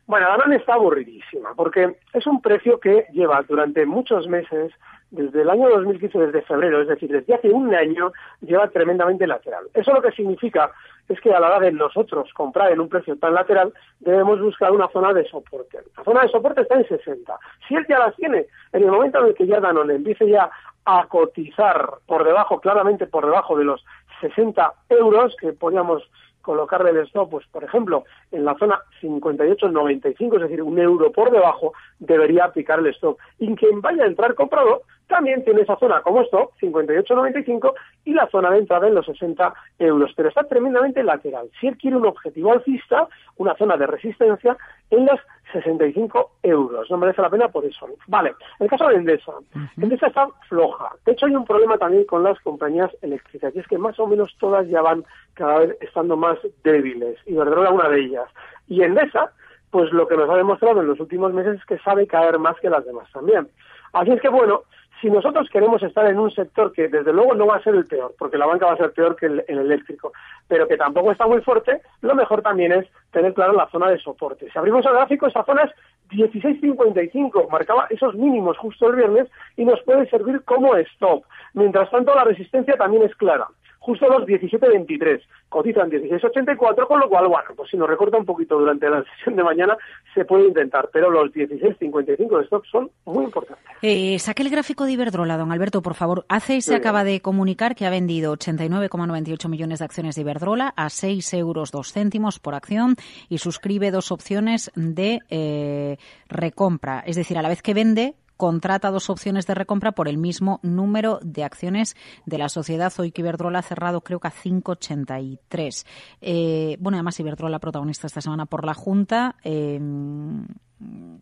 Bueno, 0.06 0.28
Danone 0.28 0.58
está 0.58 0.74
aburridísima 0.74 1.54
porque 1.56 1.96
es 2.12 2.28
un 2.28 2.42
precio 2.42 2.80
que 2.80 3.06
lleva 3.14 3.42
durante 3.44 3.86
muchos 3.86 4.28
meses, 4.28 4.74
desde 5.12 5.44
el 5.44 5.50
año 5.50 5.70
2015, 5.70 6.18
desde 6.18 6.42
febrero, 6.42 6.82
es 6.82 6.88
decir, 6.88 7.10
desde 7.10 7.36
hace 7.36 7.50
un 7.50 7.74
año, 7.74 8.12
lleva 8.42 8.68
tremendamente 8.70 9.28
lateral. 9.28 9.66
Eso 9.74 9.94
lo 9.94 10.02
que 10.02 10.12
significa 10.12 10.72
es 11.08 11.20
que 11.22 11.34
a 11.34 11.40
la 11.40 11.48
hora 11.48 11.60
de 11.60 11.72
nosotros 11.72 12.30
comprar 12.34 12.72
en 12.72 12.80
un 12.80 12.90
precio 12.90 13.16
tan 13.18 13.34
lateral, 13.34 13.74
debemos 14.00 14.42
buscar 14.42 14.72
una 14.72 14.90
zona 14.90 15.14
de 15.14 15.26
soporte. 15.30 15.80
La 15.98 16.04
zona 16.04 16.22
de 16.22 16.30
soporte 16.30 16.62
está 16.62 16.76
en 16.76 16.88
60. 16.88 17.38
Si 17.68 17.76
él 17.76 17.86
ya 17.88 18.00
las 18.00 18.16
tiene, 18.16 18.48
en 18.72 18.84
el 18.84 18.92
momento 18.92 19.20
en 19.20 19.28
el 19.28 19.34
que 19.36 19.48
ya 19.48 19.60
Danone 19.60 19.96
empiece 19.96 20.28
ya 20.28 20.50
a 20.86 21.06
cotizar 21.08 21.90
por 22.06 22.26
debajo, 22.26 22.60
claramente 22.60 23.08
por 23.08 23.26
debajo 23.26 23.58
de 23.58 23.66
los 23.66 23.86
60 24.22 24.74
euros 24.90 25.36
que 25.40 25.54
podríamos 25.54 26.04
colocarle 26.44 26.92
el 26.92 26.98
stop, 27.08 27.32
pues 27.32 27.48
por 27.48 27.64
ejemplo, 27.64 28.04
en 28.32 28.46
la 28.46 28.56
zona 28.60 28.80
58.95, 29.02 30.36
es 30.36 30.42
decir, 30.42 30.62
un 30.62 30.78
euro 30.78 31.12
por 31.12 31.32
debajo, 31.32 31.74
debería 31.98 32.46
aplicar 32.46 32.80
el 32.80 32.88
stop. 32.88 33.18
Y 33.40 33.56
quien 33.56 33.82
vaya 33.82 34.04
a 34.04 34.08
entrar 34.08 34.36
comprado 34.36 34.84
también 35.08 35.44
tiene 35.44 35.62
esa 35.62 35.78
zona 35.78 36.02
como 36.02 36.22
stop, 36.22 36.52
58.95, 36.62 37.74
y 38.06 38.14
la 38.14 38.28
zona 38.28 38.52
de 38.52 38.60
entrada 38.60 38.88
en 38.88 38.96
los 38.96 39.06
60 39.06 39.54
euros. 39.80 40.12
Pero 40.16 40.30
está 40.30 40.44
tremendamente 40.44 41.04
lateral. 41.04 41.50
Si 41.60 41.68
él 41.68 41.78
quiere 41.78 41.98
un 41.98 42.06
objetivo 42.06 42.54
alcista, 42.54 43.08
una 43.38 43.56
zona 43.56 43.78
de 43.78 43.88
resistencia 43.88 44.58
en 44.90 45.06
las 45.06 45.20
65 45.52 46.32
euros. 46.44 46.90
No 46.90 46.98
merece 46.98 47.22
la 47.22 47.30
pena 47.30 47.48
por 47.48 47.66
eso. 47.66 47.88
Vale, 48.08 48.34
el 48.60 48.70
caso 48.70 48.88
de 48.88 48.96
Endesa. 48.96 49.34
Endesa 49.78 50.08
está 50.08 50.28
floja. 50.50 50.90
De 51.06 51.14
hecho, 51.14 51.28
hay 51.28 51.36
un 51.36 51.46
problema 51.46 51.78
también 51.78 52.06
con 52.06 52.24
las 52.24 52.40
compañías 52.40 52.92
eléctricas, 53.02 53.56
y 53.56 53.60
es 53.60 53.68
que 53.68 53.78
más 53.78 54.00
o 54.00 54.08
menos 54.08 54.36
todas 54.40 54.68
ya 54.68 54.82
van 54.82 55.06
cada 55.34 55.60
vez 55.60 55.78
estando 55.82 56.18
más 56.18 56.38
débiles, 56.64 57.18
y 57.26 57.34
Verdrola 57.34 57.72
una 57.72 57.90
de 57.90 58.00
ellas. 58.02 58.28
Y 58.68 58.82
Endesa, 58.82 59.32
pues 59.70 59.92
lo 59.92 60.08
que 60.08 60.18
nos 60.18 60.30
ha 60.30 60.38
demostrado 60.38 60.82
en 60.82 60.88
los 60.88 61.00
últimos 61.00 61.34
meses 61.34 61.60
es 61.60 61.66
que 61.66 61.80
sabe 61.80 62.08
caer 62.08 62.40
más 62.40 62.60
que 62.60 62.70
las 62.70 62.86
demás 62.86 63.10
también. 63.12 63.48
Así 63.94 64.12
es 64.12 64.22
que, 64.22 64.30
bueno, 64.30 64.64
si 65.04 65.10
nosotros 65.10 65.50
queremos 65.50 65.84
estar 65.84 66.10
en 66.10 66.18
un 66.18 66.32
sector 66.32 66.72
que 66.72 66.88
desde 66.88 67.12
luego 67.12 67.36
no 67.36 67.46
va 67.46 67.58
a 67.58 67.62
ser 67.62 67.76
el 67.76 67.86
peor, 67.86 68.16
porque 68.18 68.38
la 68.38 68.46
banca 68.46 68.68
va 68.68 68.74
a 68.74 68.78
ser 68.78 68.94
peor 68.94 69.18
que 69.18 69.26
el, 69.26 69.44
eléctrico, 69.50 70.14
pero 70.48 70.66
que 70.66 70.78
tampoco 70.78 71.12
está 71.12 71.28
muy 71.28 71.42
fuerte, 71.42 71.82
lo 72.02 72.16
mejor 72.16 72.42
también 72.42 72.72
es 72.72 72.88
tener 73.12 73.34
claro 73.34 73.52
la 73.52 73.68
zona 73.68 73.90
de 73.90 74.00
soporte. 74.00 74.50
Si 74.50 74.58
abrimos 74.58 74.86
el 74.86 74.94
gráfico, 74.94 75.28
esa 75.28 75.44
zona 75.44 75.64
es 75.64 75.72
16.55, 76.18 77.50
marcaba 77.50 77.88
esos 77.90 78.16
mínimos 78.16 78.58
justo 78.58 78.90
el 78.90 78.96
viernes 78.96 79.28
y 79.58 79.66
nos 79.66 79.82
puede 79.82 80.10
servir 80.10 80.42
como 80.46 80.74
stop. 80.78 81.26
Mientras 81.54 81.92
tanto, 81.92 82.16
la 82.16 82.24
resistencia 82.24 82.78
también 82.78 83.04
es 83.04 83.14
clara 83.16 83.48
justo 83.84 84.08
los 84.08 84.26
17.23. 84.26 85.22
Cotizan 85.50 85.92
16.84, 85.92 86.88
con 86.88 87.02
lo 87.02 87.10
cual, 87.10 87.28
bueno, 87.28 87.50
pues 87.56 87.70
si 87.70 87.76
nos 87.76 87.90
recorta 87.90 88.18
un 88.18 88.26
poquito 88.26 88.58
durante 88.58 88.90
la 88.90 89.04
sesión 89.18 89.36
de 89.36 89.44
mañana, 89.44 89.78
se 90.14 90.24
puede 90.24 90.48
intentar, 90.48 90.90
pero 90.92 91.12
los 91.12 91.32
16.55 91.34 92.38
de 92.38 92.44
stock 92.46 92.66
son 92.72 92.90
muy 93.06 93.26
importantes. 93.26 93.66
Eh, 93.82 94.18
saque 94.20 94.44
el 94.44 94.50
gráfico 94.50 94.86
de 94.86 94.94
Iberdrola, 94.94 95.38
don 95.38 95.52
Alberto, 95.52 95.82
por 95.82 95.96
favor. 95.96 96.26
Hace 96.30 96.62
se 96.62 96.76
acaba 96.76 97.04
de 97.04 97.20
comunicar 97.20 97.76
que 97.76 97.86
ha 97.86 97.90
vendido 97.90 98.34
89,98 98.38 99.50
millones 99.50 99.80
de 99.80 99.86
acciones 99.86 100.16
de 100.16 100.22
Iberdrola 100.22 100.74
a 100.78 100.90
6 100.90 101.34
euros 101.34 101.72
2 101.72 101.92
céntimos 101.92 102.40
por 102.40 102.56
acción 102.56 102.96
y 103.28 103.40
suscribe 103.40 103.92
dos 103.92 104.14
opciones 104.14 104.72
de 104.76 105.20
eh, 105.30 105.98
recompra. 106.30 107.04
Es 107.06 107.18
decir, 107.18 107.38
a 107.38 107.42
la 107.42 107.50
vez 107.50 107.62
que 107.62 107.74
vende, 107.74 108.16
contrata 108.44 108.92
dos 108.92 109.10
opciones 109.10 109.48
de 109.48 109.56
recompra 109.56 109.94
por 109.94 110.10
el 110.10 110.18
mismo 110.18 110.60
número 110.64 111.20
de 111.22 111.46
acciones 111.46 111.96
de 112.26 112.38
la 112.38 112.50
sociedad. 112.50 112.92
Hoy 113.00 113.14
que 113.14 113.22
Iberdrola 113.22 113.60
ha 113.60 113.62
cerrado 113.62 114.02
creo 114.02 114.20
que 114.20 114.28
a 114.28 114.32
5,83. 114.32 115.88
Eh, 116.20 116.76
bueno, 116.82 116.98
además 116.98 117.18
Iberdrola 117.22 117.60
protagonista 117.60 118.06
esta 118.06 118.20
semana 118.20 118.46
por 118.46 118.66
la 118.66 118.74
Junta. 118.74 119.36
Eh, 119.46 119.80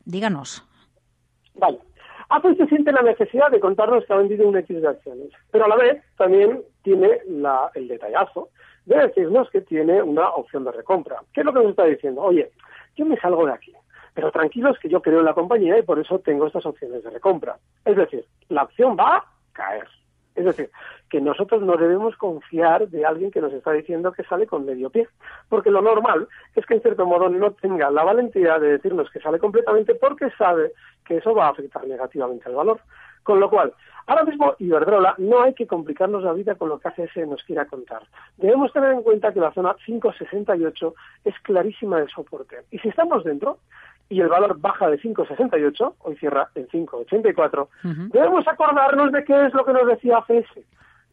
díganos. 0.03 0.67
Vale. 1.53 1.77
Apple 2.29 2.55
se 2.55 2.65
siente 2.65 2.91
la 2.91 3.03
necesidad 3.03 3.51
de 3.51 3.59
contarnos 3.59 4.03
que 4.03 4.13
ha 4.13 4.17
vendido 4.17 4.49
un 4.49 4.57
X 4.57 4.81
de 4.81 4.87
acciones, 4.87 5.29
pero 5.51 5.65
a 5.65 5.67
la 5.67 5.75
vez 5.75 6.01
también 6.17 6.63
tiene 6.81 7.19
la, 7.27 7.69
el 7.75 7.87
detallazo 7.87 8.49
de 8.87 8.97
decirnos 8.97 9.47
que 9.51 9.61
tiene 9.61 10.01
una 10.01 10.27
opción 10.31 10.63
de 10.63 10.71
recompra. 10.71 11.21
¿Qué 11.33 11.41
es 11.41 11.45
lo 11.45 11.53
que 11.53 11.59
nos 11.59 11.69
está 11.69 11.85
diciendo? 11.85 12.21
Oye, 12.21 12.49
yo 12.95 13.05
me 13.05 13.15
salgo 13.17 13.45
de 13.45 13.53
aquí, 13.53 13.75
pero 14.13 14.31
tranquilos 14.31 14.77
que 14.79 14.89
yo 14.89 15.01
creo 15.01 15.19
en 15.19 15.25
la 15.25 15.33
compañía 15.33 15.77
y 15.77 15.83
por 15.83 15.99
eso 15.99 16.19
tengo 16.19 16.47
estas 16.47 16.65
opciones 16.65 17.03
de 17.03 17.09
recompra. 17.09 17.57
Es 17.85 17.95
decir, 17.95 18.25
la 18.49 18.63
opción 18.63 18.95
va 18.97 19.17
a 19.17 19.25
caer. 19.53 19.87
Es 20.35 20.45
decir, 20.45 20.69
que 21.09 21.19
nosotros 21.19 21.61
no 21.61 21.75
debemos 21.75 22.15
confiar 22.15 22.87
de 22.87 23.05
alguien 23.05 23.31
que 23.31 23.41
nos 23.41 23.51
está 23.51 23.73
diciendo 23.73 24.13
que 24.13 24.23
sale 24.23 24.47
con 24.47 24.65
medio 24.65 24.89
pie, 24.89 25.07
porque 25.49 25.69
lo 25.69 25.81
normal 25.81 26.27
es 26.55 26.65
que 26.65 26.75
en 26.75 26.81
cierto 26.81 27.05
modo 27.05 27.27
no 27.29 27.51
tenga 27.51 27.91
la 27.91 28.03
valentía 28.03 28.57
de 28.59 28.71
decirnos 28.71 29.09
que 29.11 29.19
sale 29.19 29.39
completamente 29.39 29.93
porque 29.95 30.29
sabe 30.37 30.71
que 31.05 31.17
eso 31.17 31.35
va 31.35 31.47
a 31.47 31.49
afectar 31.49 31.85
negativamente 31.85 32.47
al 32.47 32.55
valor. 32.55 32.79
Con 33.23 33.39
lo 33.39 33.49
cual, 33.49 33.73
ahora 34.07 34.23
mismo 34.23 34.55
Iberdrola 34.57 35.15
no 35.17 35.43
hay 35.43 35.53
que 35.53 35.67
complicarnos 35.67 36.23
la 36.23 36.33
vida 36.33 36.55
con 36.55 36.69
lo 36.69 36.79
que 36.79 36.87
ACS 36.87 37.27
nos 37.27 37.43
quiera 37.43 37.65
contar. 37.65 38.03
Debemos 38.37 38.71
tener 38.71 38.93
en 38.93 39.03
cuenta 39.03 39.33
que 39.33 39.41
la 39.41 39.51
zona 39.51 39.75
568 39.85 40.95
es 41.25 41.35
clarísima 41.41 41.99
de 41.99 42.07
soporte. 42.07 42.61
Y 42.71 42.79
si 42.79 42.87
estamos 42.87 43.23
dentro, 43.25 43.59
y 44.11 44.19
el 44.19 44.27
valor 44.27 44.59
baja 44.59 44.89
de 44.89 44.99
5,68, 44.99 45.93
hoy 45.99 46.15
cierra 46.17 46.49
en 46.55 46.67
5,84, 46.67 47.67
debemos 48.11 48.45
acordarnos 48.45 49.11
de 49.13 49.23
qué 49.23 49.45
es 49.45 49.53
lo 49.53 49.65
que 49.65 49.71
nos 49.71 49.87
decía 49.87 50.17
ACS 50.17 50.59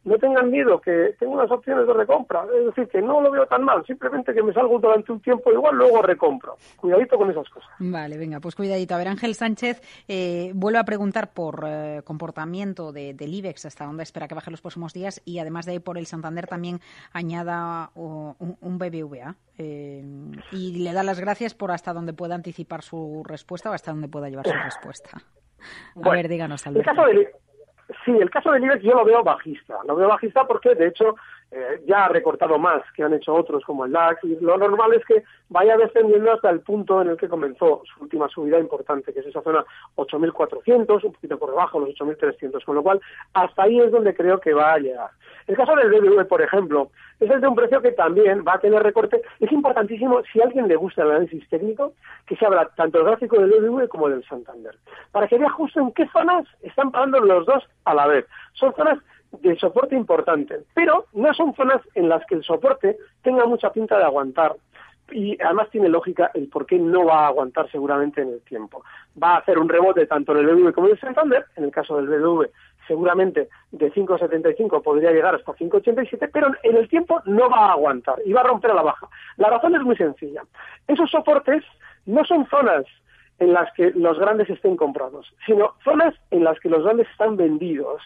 no 0.03 0.17
tengan 0.17 0.49
miedo, 0.49 0.79
que 0.79 1.15
tengo 1.19 1.33
unas 1.33 1.51
opciones 1.51 1.87
de 1.87 1.93
recompra. 1.93 2.45
Es 2.57 2.65
decir, 2.65 2.87
que 2.87 3.01
no 3.01 3.21
lo 3.21 3.31
veo 3.31 3.45
tan 3.45 3.63
mal, 3.63 3.85
simplemente 3.85 4.33
que 4.33 4.43
me 4.43 4.53
salgo 4.53 4.79
durante 4.79 5.11
un 5.11 5.19
tiempo 5.21 5.51
igual, 5.51 5.75
luego 5.75 6.01
recompro. 6.01 6.55
Cuidadito 6.77 7.17
con 7.17 7.29
esas 7.29 7.47
cosas. 7.49 7.69
Vale, 7.79 8.17
venga, 8.17 8.39
pues 8.39 8.55
cuidadito. 8.55 8.95
A 8.95 8.97
ver, 8.97 9.07
Ángel 9.07 9.35
Sánchez 9.35 9.81
eh, 10.07 10.51
vuelve 10.55 10.79
a 10.79 10.83
preguntar 10.83 11.33
por 11.33 11.63
eh, 11.67 12.01
comportamiento 12.03 12.91
de, 12.91 13.13
del 13.13 13.33
IBEX, 13.33 13.65
hasta 13.65 13.85
dónde 13.85 14.03
espera 14.03 14.27
que 14.27 14.35
baje 14.35 14.51
los 14.51 14.61
próximos 14.61 14.93
días, 14.93 15.21
y 15.25 15.39
además 15.39 15.65
de 15.65 15.73
ahí 15.73 15.79
por 15.79 15.97
el 15.97 16.05
Santander 16.05 16.47
también 16.47 16.79
añada 17.11 17.91
un, 17.95 18.77
BBVA. 18.77 19.35
Eh, 19.57 20.03
y 20.51 20.83
le 20.83 20.93
da 20.93 21.03
las 21.03 21.19
gracias 21.19 21.53
por 21.53 21.71
hasta 21.71 21.93
dónde 21.93 22.13
pueda 22.13 22.35
anticipar 22.35 22.81
su 22.81 23.23
respuesta 23.25 23.69
o 23.69 23.73
hasta 23.73 23.91
dónde 23.91 24.07
pueda 24.07 24.29
llevar 24.29 24.47
su 24.47 24.53
respuesta. 24.63 25.21
A 26.01 26.09
ver, 26.09 26.29
díganos, 26.29 26.65
Alberto. 26.65 26.89
El 26.89 26.95
caso 26.95 27.07
de, 27.07 27.29
Sí, 28.09 28.17
el 28.19 28.29
caso 28.31 28.51
del 28.51 28.63
IBEX 28.63 28.81
yo 28.81 28.95
lo 28.95 29.05
veo 29.05 29.23
bajista. 29.23 29.77
Lo 29.85 29.95
veo 29.95 30.07
bajista 30.07 30.47
porque, 30.47 30.73
de 30.73 30.87
hecho, 30.87 31.15
eh, 31.51 31.81
ya 31.87 32.05
ha 32.05 32.09
recortado 32.09 32.59
más 32.59 32.83
que 32.95 33.03
han 33.03 33.13
hecho 33.13 33.33
otros 33.33 33.63
como 33.65 33.85
el 33.85 33.91
DAX. 33.91 34.23
Lo 34.41 34.57
normal 34.57 34.93
es 34.93 35.03
que 35.05 35.23
vaya 35.49 35.77
descendiendo 35.77 36.31
hasta 36.31 36.49
el 36.51 36.59
punto 36.59 37.01
en 37.01 37.09
el 37.09 37.17
que 37.17 37.27
comenzó 37.27 37.81
su 37.91 38.03
última 38.03 38.27
subida 38.29 38.59
importante, 38.59 39.11
que 39.11 39.21
es 39.21 39.25
esa 39.25 39.41
zona 39.41 39.65
8.400, 39.95 41.03
un 41.03 41.13
poquito 41.13 41.39
por 41.39 41.49
debajo, 41.49 41.79
los 41.79 41.89
8.300. 41.89 42.63
Con 42.63 42.75
lo 42.75 42.83
cual, 42.83 43.01
hasta 43.33 43.63
ahí 43.63 43.79
es 43.79 43.91
donde 43.91 44.13
creo 44.13 44.39
que 44.39 44.53
va 44.53 44.73
a 44.73 44.79
llegar. 44.79 45.09
El 45.47 45.57
caso 45.57 45.75
del 45.75 45.89
BBV, 45.89 46.27
por 46.27 46.43
ejemplo, 46.43 46.91
es 47.19 47.29
el 47.29 47.41
de 47.41 47.47
un 47.47 47.55
precio 47.55 47.81
que 47.81 47.93
también 47.93 48.43
va 48.47 48.53
a 48.53 48.59
tener 48.59 48.83
recorte. 48.83 49.19
Es 49.39 49.51
importantísimo, 49.51 50.21
si 50.31 50.39
a 50.39 50.43
alguien 50.43 50.67
le 50.67 50.75
gusta 50.75 51.01
el 51.01 51.09
análisis 51.09 51.49
técnico, 51.49 51.93
que 52.27 52.35
se 52.35 52.45
abra 52.45 52.69
tanto 52.75 52.99
el 52.99 53.05
gráfico 53.05 53.39
del 53.39 53.49
BBV 53.49 53.87
como 53.87 54.09
del 54.09 54.23
Santander, 54.25 54.77
para 55.11 55.27
que 55.27 55.39
vea 55.39 55.49
justo 55.49 55.79
en 55.79 55.91
qué 55.93 56.07
zonas 56.09 56.45
están 56.61 56.91
pagando 56.91 57.19
los 57.21 57.47
dos 57.47 57.63
a 57.85 57.95
la 57.95 58.05
vez. 58.05 58.27
Son 58.53 58.73
zonas 58.75 58.99
de 59.31 59.55
soporte 59.57 59.95
importante, 59.95 60.59
pero 60.73 61.05
no 61.13 61.33
son 61.33 61.53
zonas 61.53 61.81
en 61.95 62.09
las 62.09 62.25
que 62.25 62.35
el 62.35 62.43
soporte 62.43 62.97
tenga 63.21 63.45
mucha 63.45 63.71
pinta 63.71 63.97
de 63.97 64.03
aguantar 64.03 64.55
y 65.11 65.41
además 65.41 65.69
tiene 65.71 65.89
lógica 65.89 66.29
el 66.33 66.49
por 66.49 66.65
qué 66.65 66.77
no 66.77 67.05
va 67.05 67.25
a 67.25 67.27
aguantar 67.27 67.69
seguramente 67.71 68.21
en 68.21 68.29
el 68.29 68.41
tiempo. 68.41 68.83
Va 69.21 69.35
a 69.35 69.37
hacer 69.37 69.57
un 69.57 69.69
rebote 69.69 70.05
tanto 70.05 70.33
en 70.33 70.39
el 70.39 70.55
BBV 70.55 70.73
como 70.73 70.87
en 70.87 70.93
el 70.93 70.99
Santander, 70.99 71.45
en 71.55 71.63
el 71.63 71.71
caso 71.71 71.97
del 71.97 72.07
BBV 72.07 72.49
seguramente 72.89 73.49
de 73.71 73.93
5,75 73.93 74.81
podría 74.81 75.11
llegar 75.11 75.35
hasta 75.35 75.53
5,87, 75.53 76.29
pero 76.33 76.51
en 76.63 76.75
el 76.75 76.89
tiempo 76.89 77.21
no 77.25 77.47
va 77.47 77.67
a 77.67 77.71
aguantar 77.73 78.15
y 78.25 78.33
va 78.33 78.41
a 78.41 78.45
romper 78.45 78.71
a 78.71 78.73
la 78.73 78.81
baja. 78.81 79.07
La 79.37 79.49
razón 79.49 79.75
es 79.75 79.81
muy 79.83 79.95
sencilla. 79.95 80.41
Esos 80.87 81.09
soportes 81.11 81.63
no 82.07 82.25
son 82.25 82.47
zonas 82.47 82.85
en 83.37 83.53
las 83.53 83.71
que 83.73 83.91
los 83.91 84.19
grandes 84.19 84.49
estén 84.49 84.75
comprados, 84.75 85.31
sino 85.45 85.75
zonas 85.83 86.15
en 86.31 86.43
las 86.43 86.59
que 86.59 86.69
los 86.69 86.83
grandes 86.83 87.07
están 87.11 87.37
vendidos. 87.37 88.01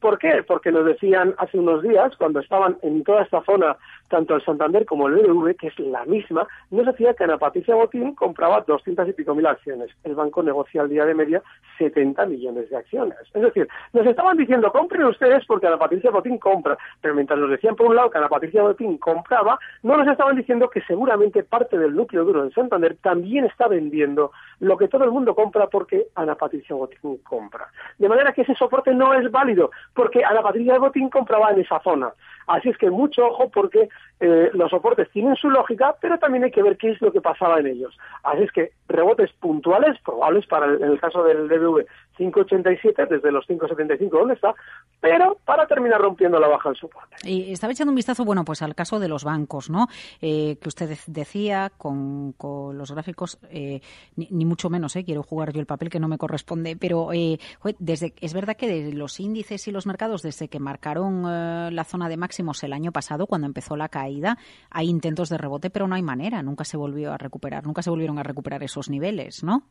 ¿Por 0.00 0.18
qué? 0.18 0.44
Porque 0.46 0.70
nos 0.70 0.84
decían 0.84 1.34
hace 1.38 1.58
unos 1.58 1.82
días, 1.82 2.16
cuando 2.16 2.38
estaban 2.38 2.78
en 2.82 3.02
toda 3.02 3.22
esta 3.22 3.42
zona, 3.42 3.76
tanto 4.08 4.36
el 4.36 4.44
Santander 4.44 4.86
como 4.86 5.08
el 5.08 5.14
BBV, 5.14 5.56
que 5.56 5.66
es 5.68 5.78
la 5.80 6.04
misma, 6.04 6.46
nos 6.70 6.86
decía 6.86 7.14
que 7.14 7.24
Ana 7.24 7.36
Patricia 7.36 7.74
Botín 7.74 8.14
compraba 8.14 8.64
200 8.66 9.08
y 9.08 9.12
pico 9.12 9.34
mil 9.34 9.46
acciones. 9.46 9.90
El 10.04 10.14
banco 10.14 10.42
negocia 10.42 10.82
al 10.82 10.88
día 10.88 11.04
de 11.04 11.14
media 11.14 11.42
70 11.78 12.26
millones 12.26 12.70
de 12.70 12.76
acciones. 12.76 13.18
Es 13.34 13.42
decir, 13.42 13.68
nos 13.92 14.06
estaban 14.06 14.36
diciendo, 14.36 14.70
compren 14.70 15.04
ustedes 15.04 15.44
porque 15.46 15.66
Ana 15.66 15.78
Patricia 15.78 16.10
Botín 16.10 16.38
compra. 16.38 16.78
Pero 17.00 17.14
mientras 17.14 17.38
nos 17.38 17.50
decían 17.50 17.74
por 17.74 17.86
un 17.86 17.96
lado 17.96 18.10
que 18.10 18.18
Ana 18.18 18.28
Patricia 18.28 18.62
Botín 18.62 18.98
compraba, 18.98 19.58
no 19.82 19.96
nos 19.96 20.06
estaban 20.06 20.36
diciendo 20.36 20.70
que 20.70 20.80
seguramente 20.82 21.42
parte 21.42 21.76
del 21.76 21.94
núcleo 21.94 22.24
duro 22.24 22.42
del 22.42 22.54
Santander 22.54 22.96
también 23.02 23.46
está 23.46 23.66
vendiendo 23.66 24.30
lo 24.60 24.76
que 24.76 24.88
todo 24.88 25.04
el 25.04 25.10
mundo 25.10 25.34
compra 25.34 25.68
porque 25.68 26.08
Ana 26.14 26.34
Patricia 26.34 26.74
Botín 26.74 27.18
compra. 27.18 27.68
De 27.98 28.08
manera 28.08 28.32
que 28.32 28.42
ese 28.42 28.54
soporte 28.54 28.94
no 28.94 29.14
es 29.14 29.30
válido 29.30 29.70
porque 29.94 30.24
a 30.24 30.32
la 30.32 30.42
Patricia 30.42 30.78
Botín 30.78 31.10
compraba 31.10 31.50
en 31.50 31.60
esa 31.60 31.80
zona. 31.80 32.12
Así 32.46 32.70
es 32.70 32.78
que 32.78 32.90
mucho 32.90 33.26
ojo 33.26 33.50
porque 33.50 33.88
eh, 34.20 34.50
los 34.54 34.70
soportes 34.70 35.10
tienen 35.10 35.36
su 35.36 35.50
lógica, 35.50 35.94
pero 36.00 36.18
también 36.18 36.44
hay 36.44 36.50
que 36.50 36.62
ver 36.62 36.76
qué 36.76 36.90
es 36.90 37.00
lo 37.02 37.12
que 37.12 37.20
pasaba 37.20 37.60
en 37.60 37.66
ellos. 37.66 37.96
Así 38.22 38.42
es 38.42 38.52
que 38.52 38.72
rebotes 38.88 39.30
puntuales, 39.34 40.00
probables 40.00 40.46
para 40.46 40.66
el, 40.66 40.82
en 40.82 40.90
el 40.92 41.00
caso 41.00 41.22
del 41.22 41.48
DBV 41.48 41.84
5,87 42.18 43.08
desde 43.08 43.32
los 43.32 43.46
5,75 43.46 44.10
donde 44.10 44.34
está, 44.34 44.54
pero 45.00 45.38
para 45.44 45.66
terminar 45.66 46.00
rompiendo 46.00 46.38
la 46.40 46.48
baja 46.48 46.68
del 46.70 46.78
soporte. 46.78 47.16
Y 47.24 47.52
estaba 47.52 47.72
echando 47.72 47.92
un 47.92 47.96
vistazo, 47.96 48.24
bueno, 48.24 48.44
pues 48.44 48.62
al 48.62 48.74
caso 48.74 48.98
de 48.98 49.08
los 49.08 49.24
bancos, 49.24 49.70
¿no? 49.70 49.86
Eh, 50.20 50.56
que 50.60 50.68
usted 50.68 50.98
decía 51.06 51.70
con, 51.76 52.34
los 52.38 52.92
gráficos, 52.92 53.38
eh, 53.50 53.80
ni, 54.16 54.44
mucho 54.44 54.70
menos, 54.70 54.96
¿eh? 54.96 55.04
Quiero 55.04 55.22
jugar 55.22 55.52
yo 55.52 55.60
el 55.60 55.66
papel 55.66 55.90
que 55.90 56.00
no 56.00 56.08
me 56.08 56.18
corresponde, 56.18 56.76
pero 56.76 57.12
eh, 57.12 57.38
desde 57.78 58.12
es 58.20 58.34
verdad 58.34 58.56
que 58.56 58.68
de 58.68 58.92
los 58.92 59.20
índices 59.20 59.68
y 59.68 59.72
los 59.72 59.86
mercados, 59.86 60.22
desde 60.22 60.48
que 60.48 60.58
marcaron 60.58 61.22
la 61.22 61.84
zona 61.84 62.08
de 62.08 62.16
máximos 62.16 62.62
el 62.64 62.72
año 62.72 62.92
pasado, 62.92 63.26
cuando 63.26 63.46
empezó 63.46 63.76
la 63.76 63.88
caída, 63.88 64.38
hay 64.70 64.88
intentos 64.88 65.28
de 65.28 65.38
rebote, 65.38 65.70
pero 65.70 65.86
no 65.86 65.94
hay 65.94 66.02
manera, 66.02 66.42
nunca 66.42 66.64
se 66.64 66.76
volvió 66.76 67.12
a 67.12 67.18
recuperar, 67.18 67.64
nunca 67.66 67.82
se 67.82 67.90
volvieron 67.90 68.18
a 68.18 68.22
recuperar 68.22 68.62
esos 68.62 68.88
niveles, 68.88 69.44
¿no? 69.44 69.64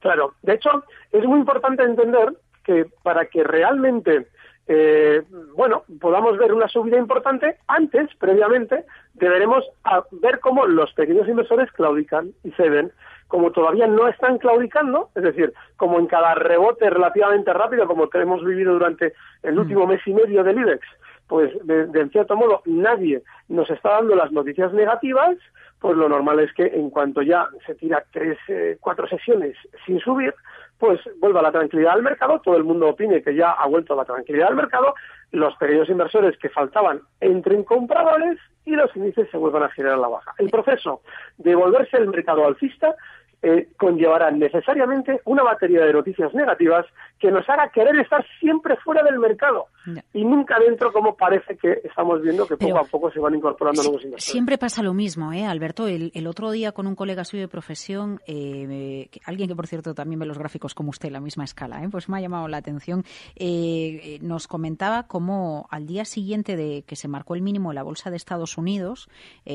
Claro, 0.00 0.34
de 0.42 0.54
hecho, 0.54 0.84
es 1.12 1.24
muy 1.24 1.38
importante 1.38 1.82
entender 1.82 2.34
que 2.64 2.86
para 3.02 3.26
que 3.26 3.44
realmente 3.44 4.26
eh, 4.72 5.22
bueno, 5.56 5.82
podamos 6.00 6.38
ver 6.38 6.52
una 6.52 6.68
subida 6.68 6.96
importante, 6.96 7.56
antes, 7.66 8.08
previamente, 8.20 8.84
deberemos 9.14 9.64
ver 10.12 10.38
cómo 10.38 10.64
los 10.64 10.92
pequeños 10.92 11.26
inversores 11.26 11.72
claudican 11.72 12.30
y 12.44 12.52
ceden. 12.52 12.92
Como 13.26 13.50
todavía 13.50 13.88
no 13.88 14.06
están 14.06 14.38
claudicando, 14.38 15.10
es 15.16 15.24
decir, 15.24 15.52
como 15.76 15.98
en 15.98 16.06
cada 16.06 16.36
rebote 16.36 16.88
relativamente 16.88 17.52
rápido, 17.52 17.88
como 17.88 18.08
que 18.08 18.18
hemos 18.18 18.44
vivido 18.44 18.74
durante 18.74 19.12
el 19.42 19.56
mm. 19.56 19.58
último 19.58 19.86
mes 19.88 20.06
y 20.06 20.14
medio 20.14 20.44
del 20.44 20.60
IBEX, 20.60 20.86
pues 21.30 21.52
de, 21.64 21.86
de, 21.86 22.08
cierto 22.08 22.34
modo 22.34 22.60
nadie 22.64 23.22
nos 23.48 23.70
está 23.70 23.90
dando 23.90 24.16
las 24.16 24.32
noticias 24.32 24.72
negativas, 24.72 25.36
pues 25.78 25.96
lo 25.96 26.08
normal 26.08 26.40
es 26.40 26.52
que 26.54 26.64
en 26.66 26.90
cuanto 26.90 27.22
ya 27.22 27.46
se 27.64 27.76
tira 27.76 28.02
tres, 28.12 28.36
eh, 28.48 28.78
cuatro 28.80 29.06
sesiones 29.06 29.56
sin 29.86 30.00
subir, 30.00 30.34
pues 30.76 30.98
vuelva 31.20 31.40
la 31.40 31.52
tranquilidad 31.52 31.92
al 31.92 32.02
mercado, 32.02 32.40
todo 32.40 32.56
el 32.56 32.64
mundo 32.64 32.88
opine 32.88 33.22
que 33.22 33.36
ya 33.36 33.52
ha 33.52 33.68
vuelto 33.68 33.94
la 33.94 34.04
tranquilidad 34.04 34.48
al 34.48 34.56
mercado, 34.56 34.92
los 35.30 35.54
pequeños 35.54 35.88
inversores 35.88 36.36
que 36.38 36.48
faltaban 36.48 37.00
entren 37.20 37.62
compradores 37.62 38.40
y 38.64 38.72
los 38.72 38.94
índices 38.96 39.30
se 39.30 39.36
vuelvan 39.36 39.62
a 39.62 39.70
girar 39.70 39.92
a 39.92 39.98
la 39.98 40.08
baja. 40.08 40.34
El 40.38 40.50
proceso 40.50 41.02
de 41.38 41.54
volverse 41.54 41.96
el 41.96 42.08
mercado 42.08 42.44
alcista 42.44 42.96
eh, 43.42 43.68
conllevará 43.76 44.30
necesariamente 44.30 45.20
una 45.24 45.42
batería 45.42 45.84
de 45.84 45.92
noticias 45.92 46.34
negativas 46.34 46.86
que 47.18 47.30
nos 47.30 47.48
haga 47.48 47.70
querer 47.70 47.96
estar 47.96 48.24
siempre 48.38 48.76
fuera 48.76 49.02
del 49.02 49.18
mercado 49.18 49.66
y 50.12 50.24
nunca 50.24 50.58
dentro 50.58 50.92
como 50.92 51.16
parece 51.16 51.56
que 51.56 51.80
estamos 51.84 52.22
viendo 52.22 52.46
que 52.46 52.56
poco 52.56 52.78
a 52.78 52.84
poco 52.84 53.10
se 53.10 53.18
van 53.18 53.34
incorporando 53.34 53.82
nuevos 53.82 54.04
inversores. 54.04 54.30
Siempre 54.30 54.58
pasa 54.58 54.82
lo 54.82 54.94
mismo, 54.94 55.32
¿eh, 55.32 55.46
Alberto? 55.46 55.88
El, 55.88 56.26
otro 56.26 56.50
día 56.50 56.72
con 56.72 56.86
un 56.86 56.94
colega 56.94 57.24
suyo 57.24 57.42
de 57.42 57.48
profesión, 57.48 58.20
eh, 58.26 59.08
alguien 59.24 59.48
que 59.48 59.56
por 59.56 59.66
cierto 59.66 59.94
también 59.94 60.20
ve 60.20 60.26
los 60.26 60.38
gráficos 60.38 60.74
como 60.74 60.90
usted, 60.90 61.10
la 61.10 61.20
misma 61.20 61.44
escala, 61.44 61.82
¿eh? 61.82 61.88
pues 61.90 62.08
me 62.08 62.18
ha 62.18 62.20
llamado 62.20 62.46
la 62.46 62.58
atención, 62.58 63.04
eh, 63.36 64.18
nos 64.22 64.46
comentaba 64.46 65.04
cómo 65.04 65.66
al 65.70 65.86
día 65.86 66.04
siguiente 66.04 66.56
de 66.56 66.82
que 66.86 66.96
se 66.96 67.08
marcó 67.08 67.34
el 67.34 67.42
mínimo 67.42 67.70
en 67.70 67.76
la 67.76 67.82
Bolsa 67.82 68.10
de 68.10 68.16
Estados 68.16 68.58
Unidos 68.58 69.08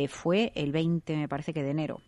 fue 0.10 0.52
el 0.56 0.72
20, 0.72 1.16
me 1.16 1.28
parece 1.28 1.54
que 1.54 1.64
de 1.64 1.70
enero, 1.70 2.02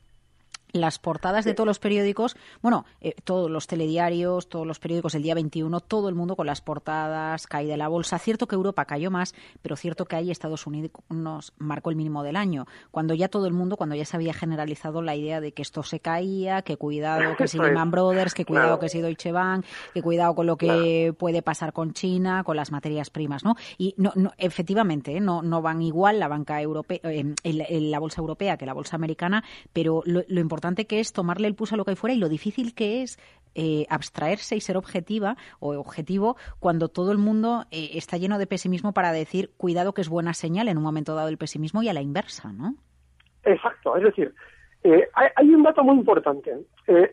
las 0.72 1.00
portadas 1.00 1.46
de 1.46 1.54
todos 1.54 1.68
los 1.68 1.80
periódicos, 1.80 2.36
bueno, 2.62 2.86
eh, 3.02 3.16
todos 3.24 3.50
los 3.50 3.68
telediarios, 3.68 4.50
todos 4.50 4.68
los 4.68 4.80
periódicos 4.80 5.16
el 5.16 5.24
día 5.24 5.34
21, 5.34 5.80
todo 5.80 6.10
el 6.10 6.16
mundo 6.16 6.36
con 6.36 6.46
las 6.46 6.62
portadas, 6.62 7.48
caída 7.48 7.72
de 7.72 7.78
la 7.78 7.88
bolsa. 7.88 8.20
Cierto 8.20 8.48
que 8.48 8.56
Europa 8.56 8.86
cayó 8.86 9.10
más, 9.12 9.34
pero 9.62 9.76
cierto 9.76 10.06
que 10.06 10.16
ahí 10.16 10.32
Estados 10.32 10.68
Unidos 10.68 10.92
nos 11.10 11.54
marcó 11.58 11.90
el 11.90 11.96
mínimo 11.96 12.24
del 12.24 12.36
año, 12.36 12.66
cuando 12.92 13.14
ya 13.14 13.30
todo 13.30 13.48
el 13.48 13.54
mundo, 13.54 13.78
cuando 13.78 13.96
ya 13.96 14.06
se 14.06 14.18
había 14.18 14.34
generalizado 14.34 15.02
la 15.02 15.16
idea 15.16 15.42
de 15.42 15.54
que 15.54 15.62
esto 15.62 15.84
se 15.84 16.00
caía, 16.00 16.62
que 16.62 16.78
cuidado 16.78 17.36
que 17.38 17.48
si 17.48 17.58
Lehman 17.58 17.92
Brothers, 17.92 18.34
que 18.34 18.46
cuidado 18.46 18.80
que 18.80 18.90
si 18.90 19.02
Deutsche 19.02 19.32
Bank, 19.32 19.66
que 19.94 20.02
cuidado 20.02 20.36
con 20.36 20.48
lo 20.48 20.58
que 20.58 21.14
puede 21.18 21.42
pasar 21.42 21.74
con 21.74 21.94
China, 21.94 22.44
con 22.44 22.56
las 22.56 22.72
materias 22.72 23.10
primas, 23.10 23.44
¿no? 23.44 23.56
Y 23.78 23.96
no, 23.98 24.12
no 24.16 24.32
efectivamente, 24.38 25.18
¿eh? 25.18 25.22
no, 25.22 25.42
no 25.42 25.62
van 25.62 25.82
igual 25.82 26.20
la 26.20 26.28
banca 26.28 26.62
europea, 26.62 27.00
eh, 27.04 27.34
la 27.44 28.00
bolsa 28.00 28.22
europea 28.22 28.58
que 28.58 28.66
la 28.66 28.74
bolsa 28.74 28.96
americana, 28.96 29.44
pero 29.74 30.02
lo, 30.06 30.24
lo 30.28 30.40
importante 30.40 30.57
importante 30.58 30.88
que 30.88 31.00
es 31.00 31.14
tomarle 31.14 31.48
el 31.48 31.54
pulso 31.54 31.76
a 31.76 31.78
lo 31.78 31.86
que 31.86 31.92
hay 31.92 31.96
fuera 31.96 32.16
y 32.16 32.18
lo 32.18 32.30
difícil 32.30 32.74
que 32.74 33.04
es 33.04 33.20
eh, 33.54 33.86
abstraerse 33.92 34.56
y 34.56 34.60
ser 34.60 34.76
objetiva 34.76 35.36
o 35.60 35.78
objetivo 35.78 36.36
cuando 36.60 36.88
todo 36.90 37.12
el 37.12 37.20
mundo 37.20 37.66
eh, 37.70 37.92
está 37.94 38.18
lleno 38.18 38.40
de 38.40 38.48
pesimismo 38.48 38.92
para 38.92 39.12
decir 39.12 39.52
cuidado 39.56 39.94
que 39.94 40.02
es 40.02 40.10
buena 40.10 40.34
señal 40.34 40.68
en 40.68 40.78
un 40.78 40.84
momento 40.84 41.14
dado 41.14 41.30
el 41.30 41.38
pesimismo 41.38 41.84
y 41.84 41.90
a 41.90 41.94
la 41.94 42.02
inversa, 42.02 42.52
¿no? 42.54 42.74
Exacto, 43.44 43.96
es 43.98 44.04
decir, 44.04 44.34
eh, 44.84 45.08
hay, 45.14 45.28
hay, 45.36 45.54
un 45.54 45.62
dato 45.62 45.84
muy 45.84 45.96
importante. 45.96 46.52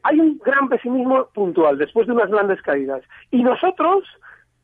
hay 0.02 0.20
un 0.20 0.38
gran 0.38 0.70
pesimismo 0.70 1.28
puntual 1.35 1.76
después 1.76 2.07
de 2.07 2.14
unas 2.14 2.30
grandes 2.30 2.62
caídas 2.62 3.02
y 3.30 3.42
nosotros 3.42 4.04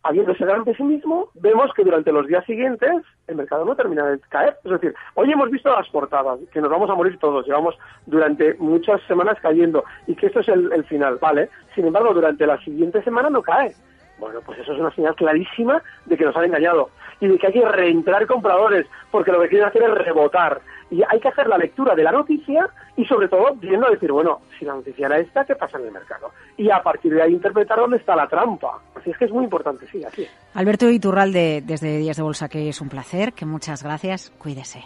habiendo 0.02 0.32
ese 0.32 0.44
gran 0.44 0.64
pesimismo, 0.64 1.28
vemos 1.34 1.72
que 1.74 1.84
durante 1.84 2.12
los 2.12 2.26
días 2.26 2.44
siguientes 2.46 2.90
el 3.26 3.36
mercado 3.36 3.64
no 3.64 3.76
termina 3.76 4.06
de 4.06 4.18
caer. 4.28 4.56
Es 4.64 4.70
decir, 4.70 4.94
hoy 5.14 5.30
hemos 5.30 5.50
visto 5.50 5.70
las 5.70 5.88
portadas, 5.88 6.38
que 6.52 6.60
nos 6.60 6.70
vamos 6.70 6.88
a 6.90 6.94
morir 6.94 7.18
todos, 7.18 7.46
llevamos 7.46 7.76
durante 8.06 8.54
muchas 8.54 9.00
semanas 9.02 9.38
cayendo 9.40 9.84
y 10.06 10.14
que 10.14 10.26
esto 10.26 10.40
es 10.40 10.48
el, 10.48 10.84
final, 10.84 11.18
¿vale? 11.20 11.50
Sin 11.74 11.86
embargo, 11.86 12.14
durante 12.14 12.46
la 12.46 12.58
siguiente 12.64 13.02
semana 13.02 13.30
no 13.30 13.42
cae. 13.42 13.74
Bueno, 14.18 14.40
pues 14.44 14.58
eso 14.58 14.72
es 14.72 14.78
una 14.78 14.94
señal 14.94 15.14
clarísima 15.14 15.82
de 16.04 16.16
que 16.16 16.24
nos 16.24 16.36
han 16.36 16.44
engañado 16.44 16.90
y 17.20 17.28
de 17.28 17.38
que 17.38 17.46
hay 17.46 17.52
que 17.52 17.68
reentrar 17.68 18.26
compradores, 18.26 18.86
porque 19.10 19.32
lo 19.32 19.40
que 19.40 19.48
quieren 19.48 19.68
hacer 19.68 19.82
es 19.82 19.90
rebotar. 19.90 20.60
Y 20.90 21.02
hay 21.08 21.20
que 21.20 21.28
hacer 21.28 21.46
la 21.46 21.56
lectura 21.56 21.94
de 21.94 22.02
la 22.02 22.12
noticia 22.12 22.68
y 22.96 23.04
sobre 23.04 23.28
todo 23.28 23.54
viendo 23.54 23.86
a 23.86 23.90
decir, 23.90 24.10
bueno, 24.10 24.40
si 24.58 24.64
la 24.64 24.74
noticia 24.74 25.06
era 25.06 25.18
esta, 25.18 25.44
¿qué 25.44 25.54
pasa 25.54 25.78
en 25.78 25.86
el 25.86 25.92
mercado? 25.92 26.30
Y 26.56 26.70
a 26.70 26.82
partir 26.82 27.14
de 27.14 27.22
ahí 27.22 27.32
interpretar 27.32 27.78
dónde 27.78 27.98
está 27.98 28.16
la 28.16 28.26
trampa. 28.26 28.80
Así 29.00 29.10
es 29.10 29.16
que 29.16 29.24
es 29.24 29.30
muy 29.30 29.44
importante, 29.44 29.86
sí, 29.90 30.04
así 30.04 30.22
es. 30.22 30.30
Alberto 30.52 30.90
Iturralde, 30.90 31.62
desde 31.64 31.96
Días 31.96 32.18
de 32.18 32.22
Bolsa, 32.22 32.48
que 32.48 32.68
es 32.68 32.80
un 32.82 32.90
placer, 32.90 33.32
que 33.32 33.46
muchas 33.46 33.82
gracias, 33.82 34.30
cuídese. 34.38 34.84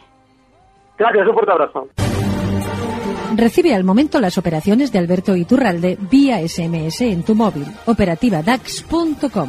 Gracias, 0.96 1.26
un 1.26 1.34
fuerte 1.34 1.52
abrazo. 1.52 1.88
Recibe 3.34 3.74
al 3.74 3.82
momento 3.82 4.20
las 4.20 4.38
operaciones 4.38 4.92
de 4.92 5.00
Alberto 5.00 5.34
Iturralde 5.34 5.98
vía 6.08 6.38
SMS 6.46 7.00
en 7.00 7.24
tu 7.24 7.34
móvil. 7.34 7.66
Operativa 7.86 8.42
DAX.com. 8.42 9.48